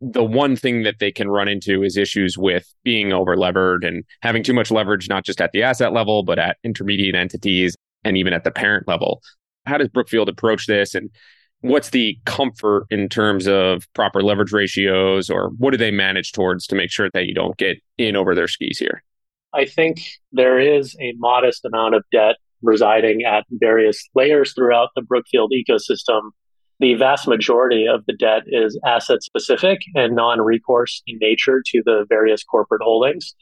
[0.00, 4.04] The one thing that they can run into is issues with being over levered and
[4.20, 8.16] having too much leverage, not just at the asset level, but at intermediate entities and
[8.16, 9.22] even at the parent level.
[9.64, 10.94] How does Brookfield approach this?
[10.94, 11.10] And
[11.60, 16.66] what's the comfort in terms of proper leverage ratios or what do they manage towards
[16.66, 19.02] to make sure that you don't get in over their skis here?
[19.54, 25.02] I think there is a modest amount of debt residing at various layers throughout the
[25.02, 26.30] Brookfield ecosystem.
[26.78, 31.82] The vast majority of the debt is asset specific and non recourse in nature to
[31.84, 33.34] the various corporate holdings.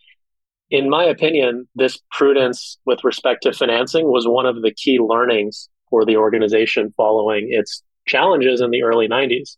[0.70, 5.68] In my opinion, this prudence with respect to financing was one of the key learnings
[5.90, 9.56] for the organization following its challenges in the early 90s.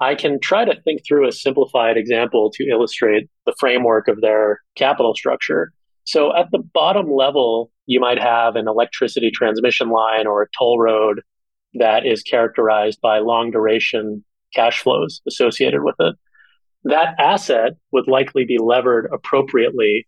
[0.00, 4.60] I can try to think through a simplified example to illustrate the framework of their
[4.74, 5.72] capital structure.
[6.04, 10.80] So at the bottom level, you might have an electricity transmission line or a toll
[10.80, 11.22] road
[11.74, 14.24] that is characterized by long duration
[14.54, 16.16] cash flows associated with it.
[16.84, 20.06] That asset would likely be levered appropriately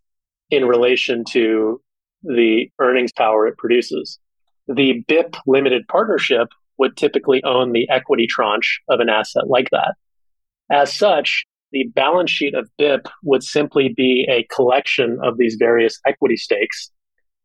[0.50, 1.80] in relation to
[2.22, 4.18] the earnings power it produces.
[4.66, 6.48] The BIP limited partnership
[6.78, 9.94] would typically own the equity tranche of an asset like that.
[10.70, 15.98] As such, the balance sheet of BIP would simply be a collection of these various
[16.06, 16.90] equity stakes,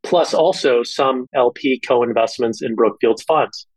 [0.03, 3.67] plus also some LP co investments in Brookfield's funds.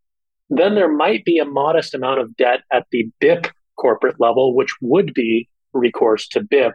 [0.50, 4.74] Then there might be a modest amount of debt at the BIP corporate level, which
[4.82, 6.74] would be recourse to BIP,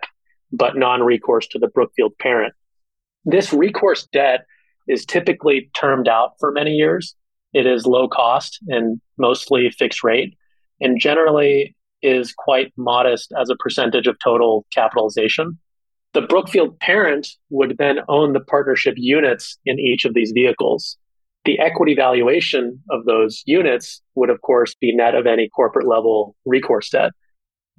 [0.52, 2.54] but non recourse to the Brookfield parent.
[3.26, 4.46] This recourse debt
[4.88, 7.16] is typically termed out for many years
[7.54, 10.38] it is low cost and mostly fixed rate,
[10.80, 15.58] and generally is quite modest as a percentage of total capitalization.
[16.14, 20.98] The Brookfield parent would then own the partnership units in each of these vehicles.
[21.46, 26.36] The equity valuation of those units would, of course, be net of any corporate level
[26.46, 27.12] recourse debt.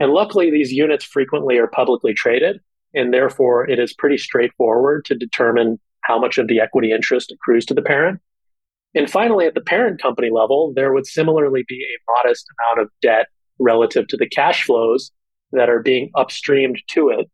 [0.01, 2.61] And luckily, these units frequently are publicly traded,
[2.95, 7.67] and therefore it is pretty straightforward to determine how much of the equity interest accrues
[7.67, 8.21] to the parent.
[8.95, 12.91] And finally, at the parent company level, there would similarly be a modest amount of
[13.03, 13.27] debt
[13.59, 15.11] relative to the cash flows
[15.53, 17.31] that are being upstreamed to it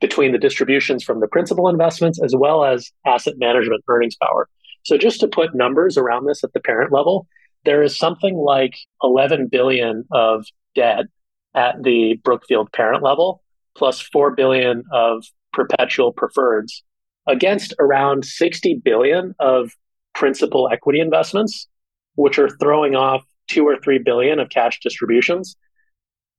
[0.00, 4.48] between the distributions from the principal investments as well as asset management earnings power.
[4.84, 7.26] So just to put numbers around this at the parent level,
[7.64, 11.06] there is something like 11 billion of debt
[11.54, 13.42] at the Brookfield parent level,
[13.74, 16.82] plus 4 billion of perpetual preferreds
[17.26, 19.72] against around 60 billion of
[20.16, 21.68] principal equity investments,
[22.14, 25.56] which are throwing off two or three billion of cash distributions,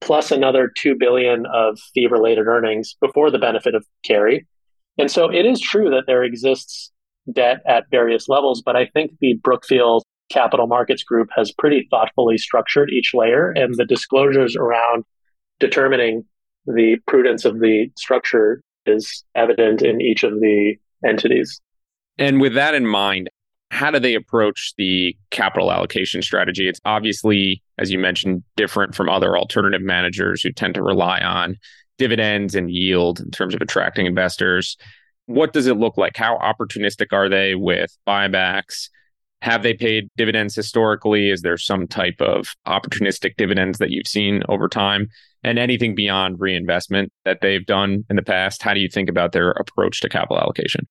[0.02, 4.46] plus another two billion of fee related earnings before the benefit of carry.
[4.98, 6.92] And so it is true that there exists
[7.32, 12.38] debt at various levels, but I think the Brookfield Capital Markets Group has pretty thoughtfully
[12.38, 15.04] structured each layer, and the disclosures around
[15.60, 16.26] determining
[16.66, 20.76] the prudence of the structure is evident in each of the
[21.06, 21.62] entities.
[22.18, 23.30] And with that in mind,
[23.70, 26.68] how do they approach the capital allocation strategy?
[26.68, 31.58] It's obviously, as you mentioned, different from other alternative managers who tend to rely on
[31.98, 34.78] dividends and yield in terms of attracting investors.
[35.26, 36.16] What does it look like?
[36.16, 38.90] How opportunistic are they with buybacks?
[39.42, 41.30] Have they paid dividends historically?
[41.30, 45.10] Is there some type of opportunistic dividends that you've seen over time?
[45.44, 48.64] And anything beyond reinvestment that they've done in the past?
[48.64, 50.88] How do you think about their approach to capital allocation?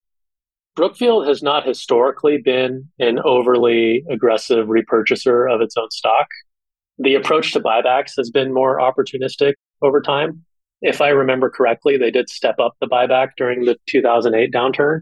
[0.77, 6.29] Brookfield has not historically been an overly aggressive repurchaser of its own stock.
[6.99, 10.45] The approach to buybacks has been more opportunistic over time.
[10.83, 15.01] If I remember correctly, they did step up the buyback during the 2008 downturn.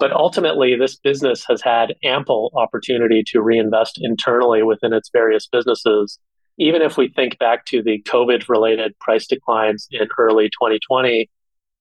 [0.00, 6.18] But ultimately, this business has had ample opportunity to reinvest internally within its various businesses.
[6.58, 11.30] Even if we think back to the COVID related price declines in early 2020,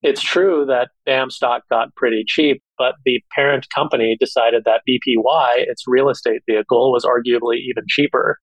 [0.03, 5.63] it's true that BAM stock got pretty cheap, but the parent company decided that BPY,
[5.67, 8.37] its real estate vehicle, was arguably even cheaper.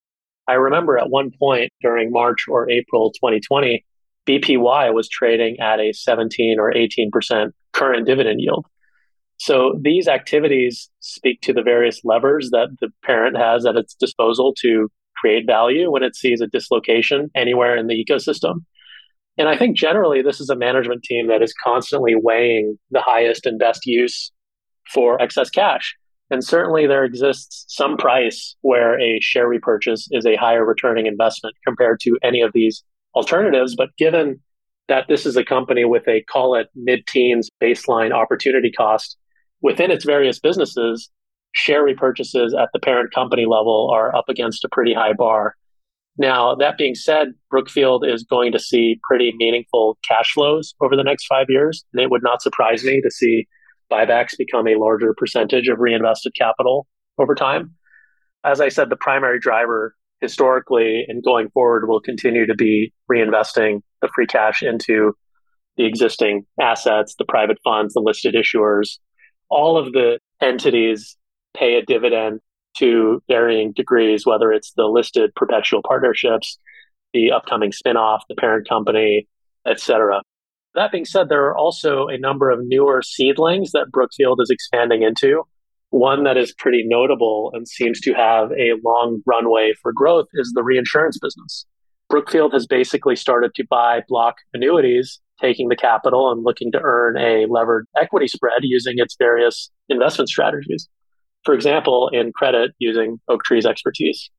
[0.48, 3.84] I remember at one point during March or April 2020,
[4.26, 8.66] BPY was trading at a 17 or 18% current dividend yield.
[9.38, 14.54] So these activities speak to the various levers that the parent has at its disposal
[14.60, 18.64] to create value when it sees a dislocation anywhere in the ecosystem.
[19.40, 23.46] And I think generally this is a management team that is constantly weighing the highest
[23.46, 24.30] and best use
[24.92, 25.96] for excess cash.
[26.30, 31.56] And certainly there exists some price where a share repurchase is a higher returning investment
[31.66, 32.84] compared to any of these
[33.14, 33.74] alternatives.
[33.74, 34.40] But given
[34.88, 39.16] that this is a company with a call it mid teens baseline opportunity cost
[39.62, 41.08] within its various businesses,
[41.52, 45.56] share repurchases at the parent company level are up against a pretty high bar.
[46.20, 51.02] Now, that being said, Brookfield is going to see pretty meaningful cash flows over the
[51.02, 51.82] next five years.
[51.94, 53.48] And it would not surprise me to see
[53.90, 56.86] buybacks become a larger percentage of reinvested capital
[57.18, 57.74] over time.
[58.44, 63.80] As I said, the primary driver historically and going forward will continue to be reinvesting
[64.02, 65.14] the free cash into
[65.78, 68.98] the existing assets, the private funds, the listed issuers.
[69.48, 71.16] All of the entities
[71.56, 72.40] pay a dividend
[72.76, 76.58] to varying degrees, whether it's the listed perpetual partnerships,
[77.12, 79.28] the upcoming spinoff, the parent company,
[79.66, 80.22] etc.
[80.74, 85.02] That being said, there are also a number of newer seedlings that Brookfield is expanding
[85.02, 85.42] into.
[85.90, 90.52] One that is pretty notable and seems to have a long runway for growth is
[90.54, 91.66] the reinsurance business.
[92.08, 97.16] Brookfield has basically started to buy block annuities, taking the capital and looking to earn
[97.16, 100.88] a levered equity spread using its various investment strategies
[101.44, 104.30] for example, in credit using Oaktree's expertise.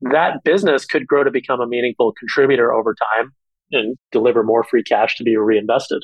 [0.00, 3.32] That business could grow to become a meaningful contributor over time
[3.72, 6.02] and deliver more free cash to be reinvested.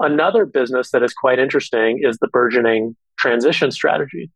[0.00, 4.30] Another business that is quite interesting is the burgeoning transition strategy.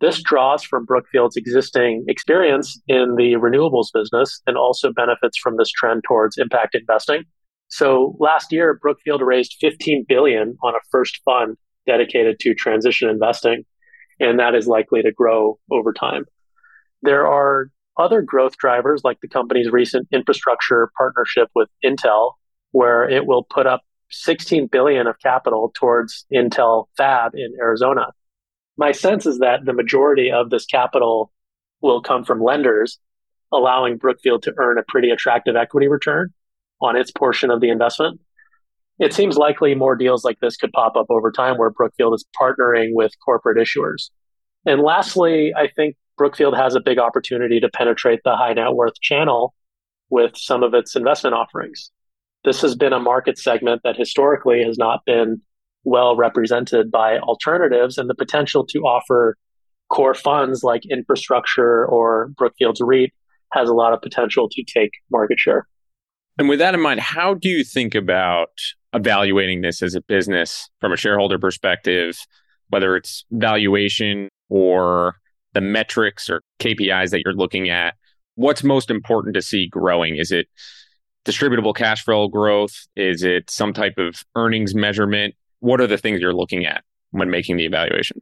[0.00, 5.70] This draws from Brookfield's existing experience in the renewables business and also benefits from this
[5.70, 7.22] trend towards impact investing.
[7.68, 13.64] So last year, Brookfield raised 15 billion on a first fund dedicated to transition investing
[14.20, 16.24] and that is likely to grow over time.
[17.02, 22.32] There are other growth drivers like the company's recent infrastructure partnership with Intel,
[22.72, 28.06] where it will put up 16 billion of capital towards Intel fab in Arizona.
[28.76, 31.32] My sense is that the majority of this capital
[31.80, 32.98] will come from lenders,
[33.52, 36.32] allowing Brookfield to earn a pretty attractive equity return
[36.80, 38.20] on its portion of the investment.
[38.98, 42.24] It seems likely more deals like this could pop up over time where Brookfield is
[42.40, 44.10] partnering with corporate issuers.
[44.66, 49.00] And lastly, I think Brookfield has a big opportunity to penetrate the high net worth
[49.00, 49.54] channel
[50.10, 51.90] with some of its investment offerings.
[52.44, 55.40] This has been a market segment that historically has not been
[55.82, 59.36] well represented by alternatives, and the potential to offer
[59.88, 63.12] core funds like infrastructure or Brookfield's REIT
[63.52, 65.66] has a lot of potential to take market share.
[66.38, 68.50] And with that in mind, how do you think about
[68.92, 72.18] evaluating this as a business from a shareholder perspective,
[72.68, 75.16] whether it's valuation or
[75.52, 77.94] the metrics or KPIs that you're looking at?
[78.34, 80.16] What's most important to see growing?
[80.16, 80.48] Is it
[81.24, 82.86] distributable cash flow growth?
[82.96, 85.34] Is it some type of earnings measurement?
[85.60, 86.82] What are the things you're looking at
[87.12, 88.20] when making the evaluation?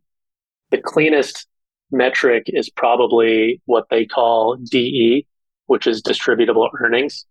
[0.71, 1.47] The cleanest
[1.91, 5.27] metric is probably what they call DE,
[5.67, 7.27] which is distributable earnings.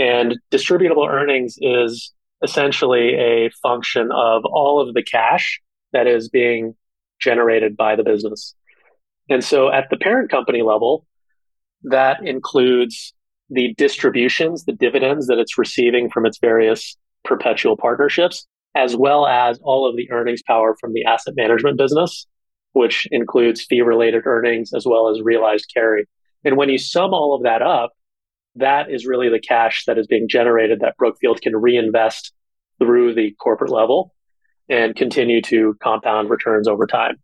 [0.00, 5.60] And distributable earnings is essentially a function of all of the cash
[5.92, 6.74] that is being
[7.20, 8.54] generated by the business.
[9.28, 11.04] And so at the parent company level,
[11.82, 13.12] that includes
[13.50, 19.58] the distributions, the dividends that it's receiving from its various perpetual partnerships, as well as
[19.62, 22.26] all of the earnings power from the asset management business,
[22.72, 26.06] which includes fee related earnings as well as realized carry.
[26.42, 27.90] And when you sum all of that up,
[28.56, 32.32] that is really the cash that is being generated that Brookfield can reinvest
[32.78, 34.14] through the corporate level
[34.68, 37.16] and continue to compound returns over time.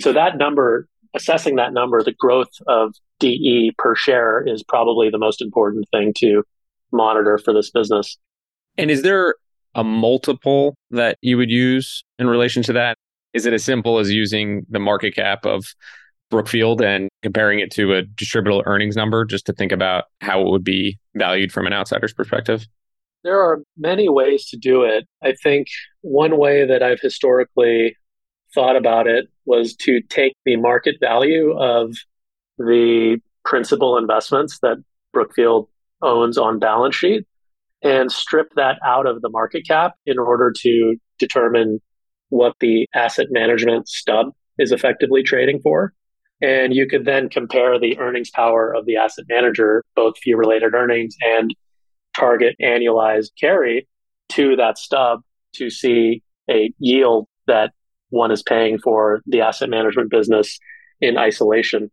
[0.00, 5.18] So that number, assessing that number, the growth of DE per share is probably the
[5.18, 6.42] most important thing to
[6.92, 8.18] monitor for this business.
[8.76, 9.34] And is there
[9.74, 12.96] a multiple that you would use in relation to that?
[13.32, 15.64] Is it as simple as using the market cap of
[16.34, 20.48] Brookfield and comparing it to a distributable earnings number just to think about how it
[20.48, 22.66] would be valued from an outsider's perspective?
[23.22, 25.06] There are many ways to do it.
[25.22, 25.68] I think
[26.02, 27.96] one way that I've historically
[28.54, 31.94] thought about it was to take the market value of
[32.58, 34.78] the principal investments that
[35.12, 35.68] Brookfield
[36.02, 37.24] owns on balance sheet
[37.82, 41.80] and strip that out of the market cap in order to determine
[42.30, 44.28] what the asset management stub
[44.58, 45.92] is effectively trading for.
[46.44, 50.74] And you could then compare the earnings power of the asset manager, both fee related
[50.74, 51.54] earnings and
[52.14, 53.88] target annualized carry
[54.32, 55.22] to that stub
[55.54, 57.72] to see a yield that
[58.10, 60.58] one is paying for the asset management business
[61.00, 61.90] in isolation.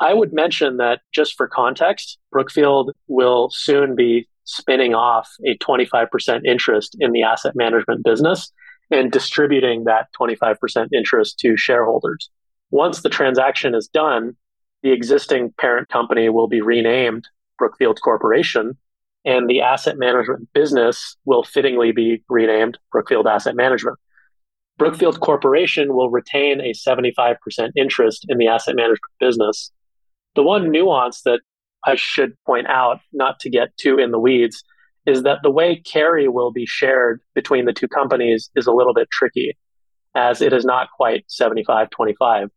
[0.00, 6.46] I would mention that just for context, Brookfield will soon be spinning off a 25%
[6.46, 8.50] interest in the asset management business
[8.90, 12.30] and distributing that 25% interest to shareholders.
[12.70, 14.36] Once the transaction is done,
[14.82, 17.26] the existing parent company will be renamed
[17.58, 18.76] Brookfield Corporation,
[19.24, 23.98] and the asset management business will fittingly be renamed Brookfield Asset Management.
[24.78, 27.36] Brookfield Corporation will retain a 75%
[27.76, 29.72] interest in the asset management business.
[30.36, 31.40] The one nuance that
[31.84, 34.62] I should point out, not to get too in the weeds,
[35.06, 38.94] is that the way carry will be shared between the two companies is a little
[38.94, 39.56] bit tricky,
[40.14, 42.50] as it is not quite 75 25.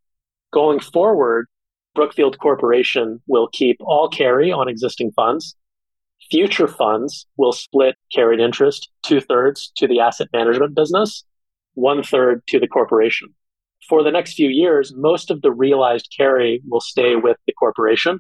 [0.54, 1.48] Going forward,
[1.96, 5.56] Brookfield Corporation will keep all carry on existing funds.
[6.30, 11.24] Future funds will split carried interest two thirds to the asset management business,
[11.74, 13.34] one third to the corporation.
[13.90, 18.20] For the next few years, most of the realized carry will stay with the corporation,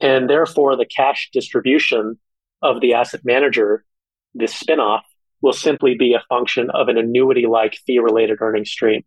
[0.00, 2.18] and therefore the cash distribution
[2.60, 3.86] of the asset manager,
[4.34, 5.00] this spinoff,
[5.40, 9.02] will simply be a function of an annuity like fee related earning stream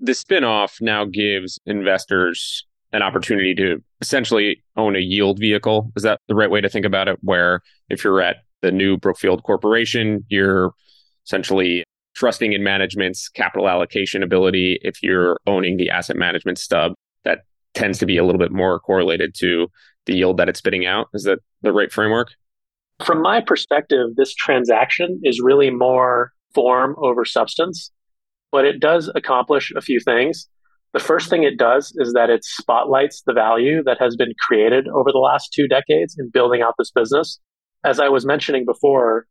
[0.00, 5.92] the spinoff now gives investors an opportunity to essentially own a yield vehicle.
[5.96, 7.18] Is that the right way to think about it?
[7.22, 10.72] Where if you're at the new Brookfield Corporation, you're
[11.26, 11.84] essentially
[12.14, 14.78] trusting in management's capital allocation ability.
[14.82, 16.94] If you're owning the asset management stub,
[17.24, 17.40] that
[17.74, 19.68] tends to be a little bit more correlated to
[20.06, 21.08] the yield that it's spitting out.
[21.12, 22.28] Is that the right framework?
[23.04, 27.90] From my perspective, this transaction is really more form over substance
[28.52, 30.48] but it does accomplish a few things.
[30.92, 34.88] The first thing it does is that it spotlights the value that has been created
[34.88, 37.38] over the last two decades in building out this business.
[37.84, 39.26] As I was mentioning before,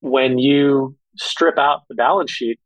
[0.00, 2.58] when you strip out the balance sheet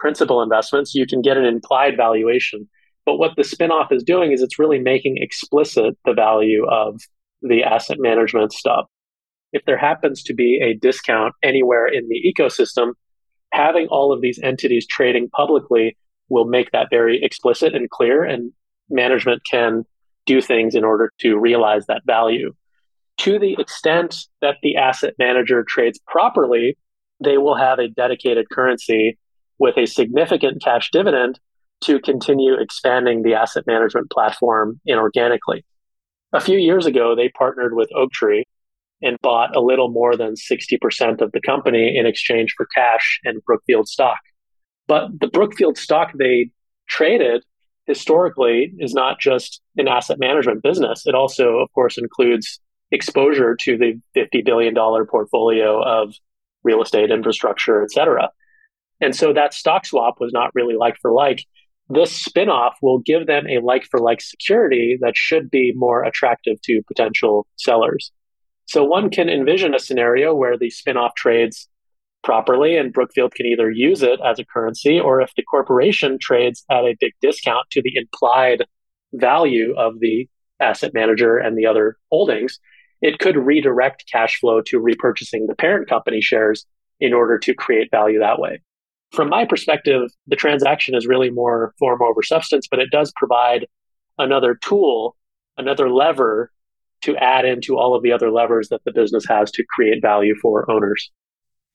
[0.00, 2.68] principal investments, you can get an implied valuation.
[3.06, 7.00] But what the spinoff is doing is it's really making explicit the value of
[7.40, 8.86] the asset management stuff.
[9.52, 12.92] If there happens to be a discount anywhere in the ecosystem,
[13.52, 15.96] having all of these entities trading publicly
[16.28, 18.52] will make that very explicit and clear, and
[18.88, 19.84] management can
[20.26, 22.54] do things in order to realize that value.
[23.18, 26.76] To the extent that the asset manager trades properly,
[27.22, 29.18] they will have a dedicated currency
[29.58, 31.38] with a significant cash dividend
[31.82, 35.62] to continue expanding the asset management platform inorganically.
[36.32, 38.44] A few years ago, they partnered with Oaktree
[39.02, 43.42] and bought a little more than 60% of the company in exchange for cash and
[43.44, 44.18] Brookfield stock.
[44.86, 46.50] But the Brookfield stock they
[46.88, 47.44] traded
[47.86, 51.02] historically is not just an asset management business.
[51.06, 56.14] It also, of course, includes exposure to the $50 billion portfolio of
[56.62, 58.30] real estate infrastructure, et cetera.
[59.00, 61.44] And so that stock swap was not really like for like.
[61.88, 66.60] This spinoff will give them a like for like security that should be more attractive
[66.62, 68.12] to potential sellers.
[68.66, 71.68] So one can envision a scenario where the spinoff trades
[72.22, 76.64] properly and Brookfield can either use it as a currency or if the corporation trades
[76.70, 78.64] at a big discount to the implied
[79.12, 80.28] value of the
[80.60, 82.58] asset manager and the other holdings,
[83.00, 86.64] it could redirect cash flow to repurchasing the parent company shares
[87.00, 88.62] in order to create value that way.
[89.10, 93.66] From my perspective, the transaction is really more form over substance, but it does provide
[94.18, 95.16] another tool,
[95.58, 96.50] another lever
[97.02, 100.34] to add into all of the other levers that the business has to create value
[100.40, 101.10] for owners.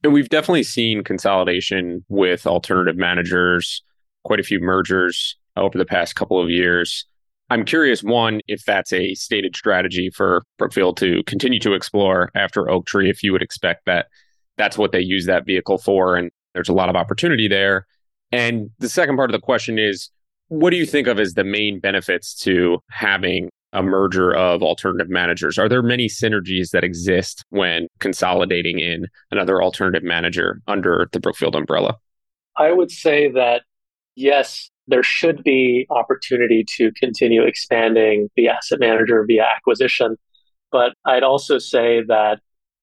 [0.04, 3.82] And we've definitely seen consolidation with alternative managers,
[4.24, 7.06] quite a few mergers over the past couple of years.
[7.50, 12.70] I'm curious, one, if that's a stated strategy for Brookfield to continue to explore after
[12.70, 14.08] Oaktree, if you would expect that
[14.58, 17.88] that's what they use that vehicle for, and there's a lot of opportunity there.
[18.32, 20.10] And the second part of the question is,
[20.50, 25.10] what do you think of as the main benefits to having a merger of alternative
[25.10, 25.58] managers?
[25.58, 31.56] Are there many synergies that exist when consolidating in another alternative manager under the Brookfield
[31.56, 31.98] umbrella?
[32.58, 33.64] I would say that
[34.16, 40.18] yes, there should be opportunity to continue expanding the asset manager via acquisition.
[40.72, 42.40] But I'd also say that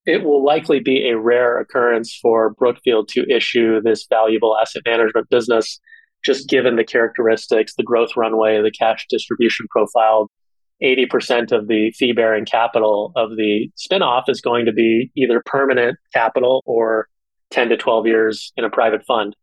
[0.06, 5.28] it will likely be a rare occurrence for Brookfield to issue this valuable asset management
[5.30, 5.80] business,
[6.24, 10.30] just given the characteristics, the growth runway, the cash distribution profile.
[10.82, 15.98] 80% of the fee bearing capital of the spinoff is going to be either permanent
[16.12, 17.08] capital or
[17.50, 19.36] 10 to 12 years in a private fund.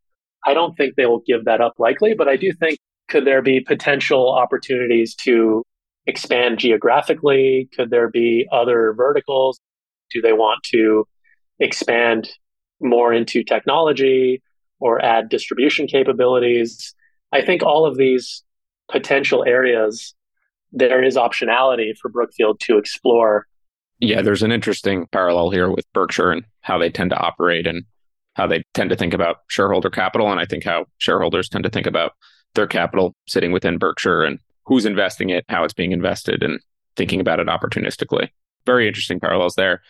[0.46, 2.80] I don't think they will give that up likely, but I do think
[3.10, 5.64] could there be potential opportunities to
[6.08, 7.70] expand geographically?
[7.76, 9.60] Could there be other verticals?
[10.12, 11.06] Do they want to
[11.60, 12.30] expand
[12.80, 14.42] more into technology
[14.80, 16.96] or add distribution capabilities?
[17.32, 18.44] I think all of these
[18.90, 20.14] potential areas,
[20.72, 23.47] there is optionality for Brookfield to explore.
[23.99, 27.84] Yeah, there's an interesting parallel here with Berkshire and how they tend to operate and
[28.36, 30.32] how they tend to think about shareholder capital.
[30.32, 32.13] And I think how shareholders tend to think about
[32.55, 36.59] their capital sitting within Berkshire and who's investing it, how it's being invested, and
[36.95, 38.30] thinking about it opportunistically.
[38.65, 39.82] Very interesting parallels there.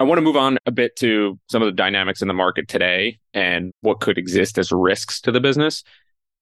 [0.00, 2.68] I want to move on a bit to some of the dynamics in the market
[2.68, 5.82] today and what could exist as risks to the business.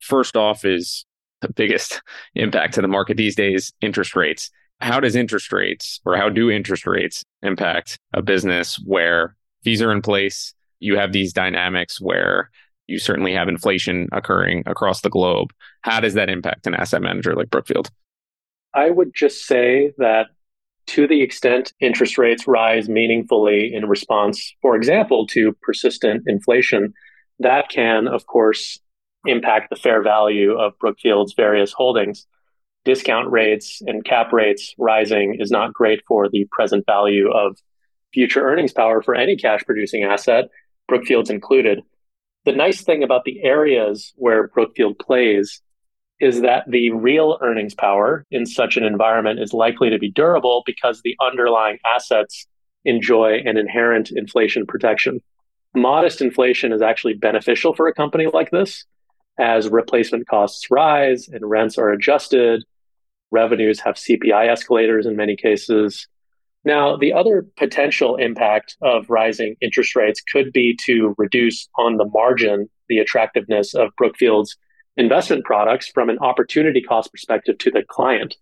[0.01, 1.07] First off, is
[1.41, 2.01] the biggest
[2.35, 4.51] impact to the market these days interest rates.
[4.81, 9.93] How does interest rates or how do interest rates impact a business where fees are
[9.93, 10.55] in place?
[10.81, 12.51] You have these dynamics where
[12.87, 15.53] you certainly have inflation occurring across the globe.
[15.81, 17.91] How does that impact an asset manager like Brookfield?
[18.75, 20.27] I would just say that
[20.89, 26.95] to the extent interest rates rise meaningfully in response, for example, to persistent inflation,
[27.41, 28.79] that can, of course,
[29.27, 32.27] impact the fair value of Brookfield's various holdings.
[32.85, 37.57] Discount rates and cap rates rising is not great for the present value of
[38.13, 40.47] future earnings power for any cash producing asset,
[40.89, 41.83] Brookfield's included.
[42.45, 45.61] The nice thing about the areas where Brookfield plays
[46.21, 50.63] is that the real earnings power in such an environment is likely to be durable
[50.65, 52.47] because the underlying assets
[52.85, 55.21] enjoy an inherent inflation protection.
[55.75, 58.85] Modest inflation is actually beneficial for a company like this
[59.39, 62.65] as replacement costs rise and rents are adjusted.
[63.31, 66.07] Revenues have CPI escalators in many cases.
[66.65, 72.07] Now, the other potential impact of rising interest rates could be to reduce on the
[72.07, 74.57] margin the attractiveness of Brookfield's
[74.97, 78.37] investment products from an opportunity cost perspective to the client.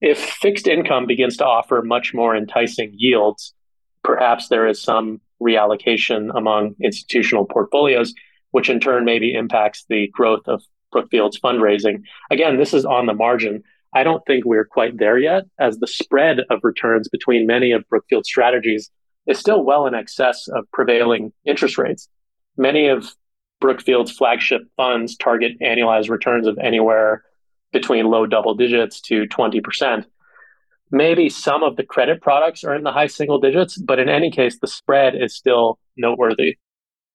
[0.00, 3.54] If fixed income begins to offer much more enticing yields,
[4.02, 8.12] perhaps there is some reallocation among institutional portfolios,
[8.52, 12.02] which in turn maybe impacts the growth of Brookfield's fundraising.
[12.30, 13.62] Again, this is on the margin.
[13.94, 17.88] I don't think we're quite there yet, as the spread of returns between many of
[17.88, 18.90] Brookfield's strategies
[19.26, 22.08] is still well in excess of prevailing interest rates.
[22.56, 23.14] Many of
[23.60, 27.22] Brookfield's flagship funds target annualized returns of anywhere
[27.72, 30.04] between low double digits to 20%.
[30.90, 34.30] Maybe some of the credit products are in the high single digits, but in any
[34.30, 36.58] case, the spread is still noteworthy.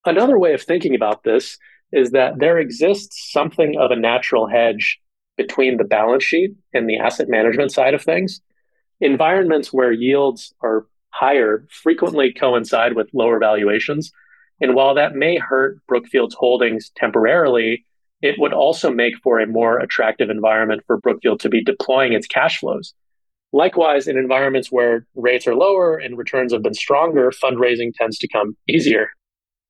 [0.05, 1.57] Another way of thinking about this
[1.91, 4.99] is that there exists something of a natural hedge
[5.37, 8.41] between the balance sheet and the asset management side of things.
[8.99, 14.11] Environments where yields are higher frequently coincide with lower valuations.
[14.59, 17.85] And while that may hurt Brookfield's holdings temporarily,
[18.21, 22.27] it would also make for a more attractive environment for Brookfield to be deploying its
[22.27, 22.93] cash flows.
[23.53, 28.27] Likewise, in environments where rates are lower and returns have been stronger, fundraising tends to
[28.27, 29.09] come easier.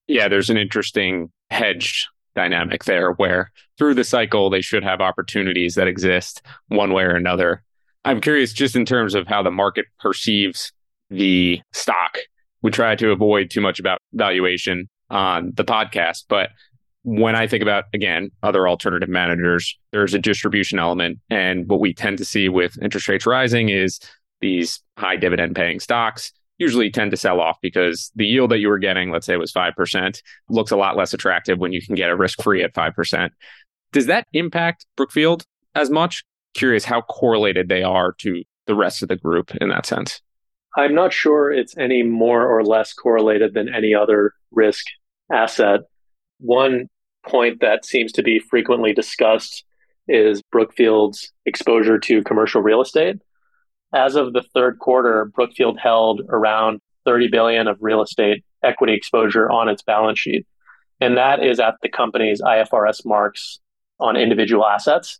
[0.07, 5.75] Yeah, there's an interesting hedge dynamic there where through the cycle, they should have opportunities
[5.75, 7.63] that exist one way or another.
[8.05, 10.71] I'm curious just in terms of how the market perceives
[11.09, 12.17] the stock.
[12.61, 16.49] We try to avoid too much about valuation on the podcast, but
[17.03, 21.19] when I think about, again, other alternative managers, there's a distribution element.
[21.29, 23.99] And what we tend to see with interest rates rising is
[24.41, 28.69] these high dividend paying stocks usually tend to sell off because the yield that you
[28.69, 31.95] were getting, let's say it was 5%, looks a lot less attractive when you can
[31.95, 33.29] get a risk free at 5%.
[33.91, 35.45] Does that impact Brookfield
[35.75, 36.23] as much?
[36.53, 40.21] Curious how correlated they are to the rest of the group in that sense.
[40.75, 44.85] I'm not sure it's any more or less correlated than any other risk
[45.31, 45.81] asset.
[46.39, 46.87] One
[47.25, 49.63] point that seems to be frequently discussed
[50.07, 53.17] is Brookfield's exposure to commercial real estate.
[53.93, 59.49] As of the third quarter, Brookfield held around 30 billion of real estate equity exposure
[59.49, 60.45] on its balance sheet.
[60.99, 63.59] And that is at the company's IFRS marks
[63.99, 65.19] on individual assets.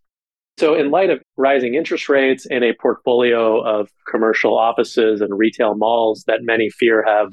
[0.58, 5.76] So, in light of rising interest rates and a portfolio of commercial offices and retail
[5.76, 7.32] malls that many fear have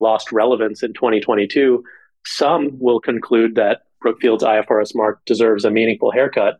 [0.00, 1.84] lost relevance in 2022,
[2.24, 6.58] some will conclude that Brookfield's IFRS mark deserves a meaningful haircut.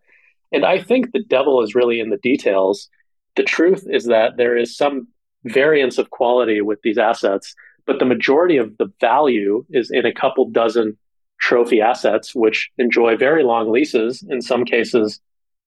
[0.53, 2.91] And I think the devil is really in the details.
[3.37, 5.09] The truth is that there is some
[5.45, 7.55] variance of quality with these assets,
[7.87, 10.97] but the majority of the value is in a couple dozen
[11.41, 15.21] trophy assets, which enjoy very long leases, in some cases,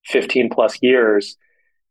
[0.05, 1.35] 15 plus years.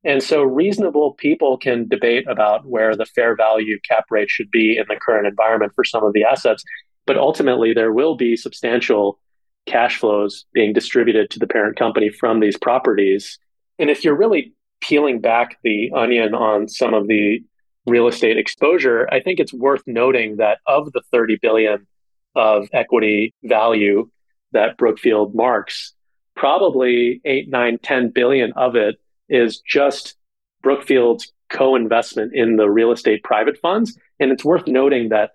[0.04, 4.76] And so reasonable people can debate about where the fair value cap rate should be
[4.78, 6.62] in the current environment for some of the assets.
[7.06, 9.18] But ultimately, there will be substantial
[9.66, 13.38] cash flows being distributed to the parent company from these properties.
[13.78, 14.54] And if you're really
[14.86, 17.42] peeling back the onion on some of the
[17.86, 21.86] real estate exposure, I think it's worth noting that of the 30 billion
[22.34, 24.10] of equity value
[24.52, 25.94] that Brookfield marks,
[26.36, 28.96] probably 8, 9, 10 billion of it
[29.28, 30.16] is just
[30.62, 33.98] Brookfield's co-investment in the real estate private funds.
[34.20, 35.30] And it's worth noting that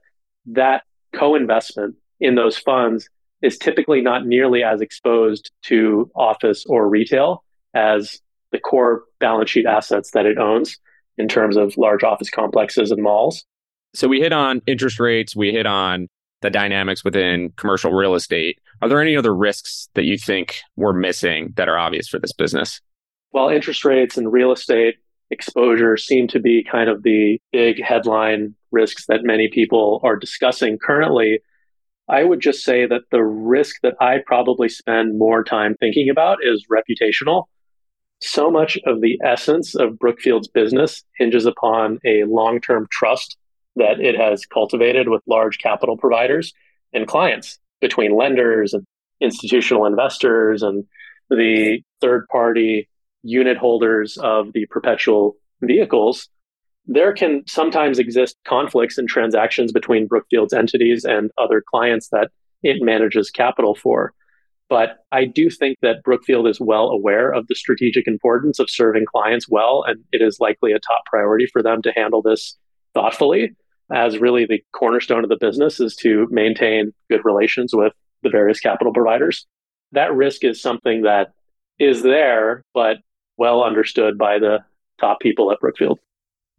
[0.48, 0.84] that
[1.14, 3.10] co-investment in those funds
[3.42, 7.44] is typically not nearly as exposed to office or retail
[7.74, 8.20] as
[8.52, 10.78] the core balance sheet assets that it owns
[11.18, 13.46] in terms of large office complexes and malls.
[13.94, 16.08] So we hit on interest rates, we hit on
[16.42, 18.60] the dynamics within commercial real estate.
[18.82, 22.32] Are there any other risks that you think we're missing that are obvious for this
[22.32, 22.80] business?
[23.32, 24.96] Well, interest rates and real estate
[25.32, 30.78] exposure seem to be kind of the big headline risks that many people are discussing
[30.78, 31.40] currently.
[32.08, 36.40] I would just say that the risk that I probably spend more time thinking about
[36.42, 37.46] is reputational.
[38.22, 43.38] So much of the essence of Brookfield's business hinges upon a long term trust
[43.76, 46.54] that it has cultivated with large capital providers
[46.94, 48.86] and clients between lenders and
[49.22, 50.86] institutional investors and
[51.30, 52.90] the third party
[53.24, 56.30] unit holders of the perpetual vehicles
[56.92, 62.32] there can sometimes exist conflicts and transactions between Brookfield's entities and other clients that
[62.64, 64.12] it manages capital for.
[64.70, 69.06] But I do think that Brookfield is well aware of the strategic importance of serving
[69.12, 72.56] clients well, and it is likely a top priority for them to handle this
[72.94, 73.56] thoughtfully,
[73.92, 78.60] as really the cornerstone of the business is to maintain good relations with the various
[78.60, 79.48] capital providers.
[79.92, 81.34] That risk is something that
[81.80, 82.98] is there, but
[83.38, 84.60] well understood by the
[85.00, 85.98] top people at Brookfield.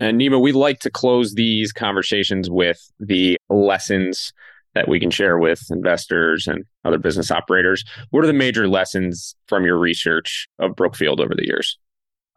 [0.01, 4.33] And Nima, we like to close these conversations with the lessons
[4.75, 7.85] that we can share with investors and other business operators.
[8.11, 11.79] What are the major lessons from your research of Brookfield over the years?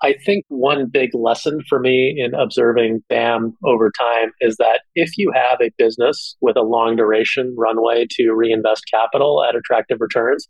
[0.01, 5.17] I think one big lesson for me in observing BAM over time is that if
[5.17, 10.49] you have a business with a long duration runway to reinvest capital at attractive returns,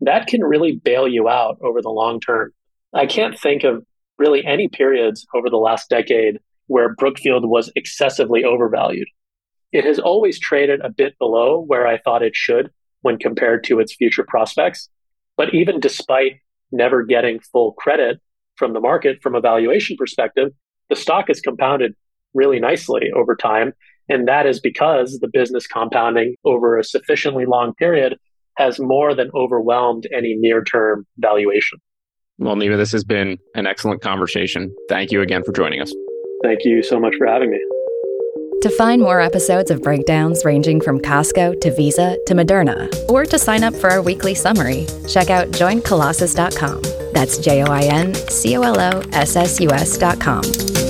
[0.00, 2.52] that can really bail you out over the long term.
[2.94, 3.84] I can't think of
[4.18, 9.08] really any periods over the last decade where Brookfield was excessively overvalued.
[9.74, 12.70] It has always traded a bit below where I thought it should
[13.02, 14.88] when compared to its future prospects.
[15.36, 16.34] But even despite
[16.70, 18.20] never getting full credit
[18.54, 20.52] from the market from a valuation perspective,
[20.90, 21.94] the stock has compounded
[22.34, 23.72] really nicely over time.
[24.08, 28.16] And that is because the business compounding over a sufficiently long period
[28.56, 31.80] has more than overwhelmed any near term valuation.
[32.38, 34.72] Well, Nima, this has been an excellent conversation.
[34.88, 35.92] Thank you again for joining us.
[36.44, 37.58] Thank you so much for having me.
[38.62, 43.38] To find more episodes of breakdowns ranging from Costco to Visa to Moderna, or to
[43.38, 46.82] sign up for our weekly summary, check out joincolossus.com.
[47.12, 50.83] That's J O I N C O L O S S U S.com.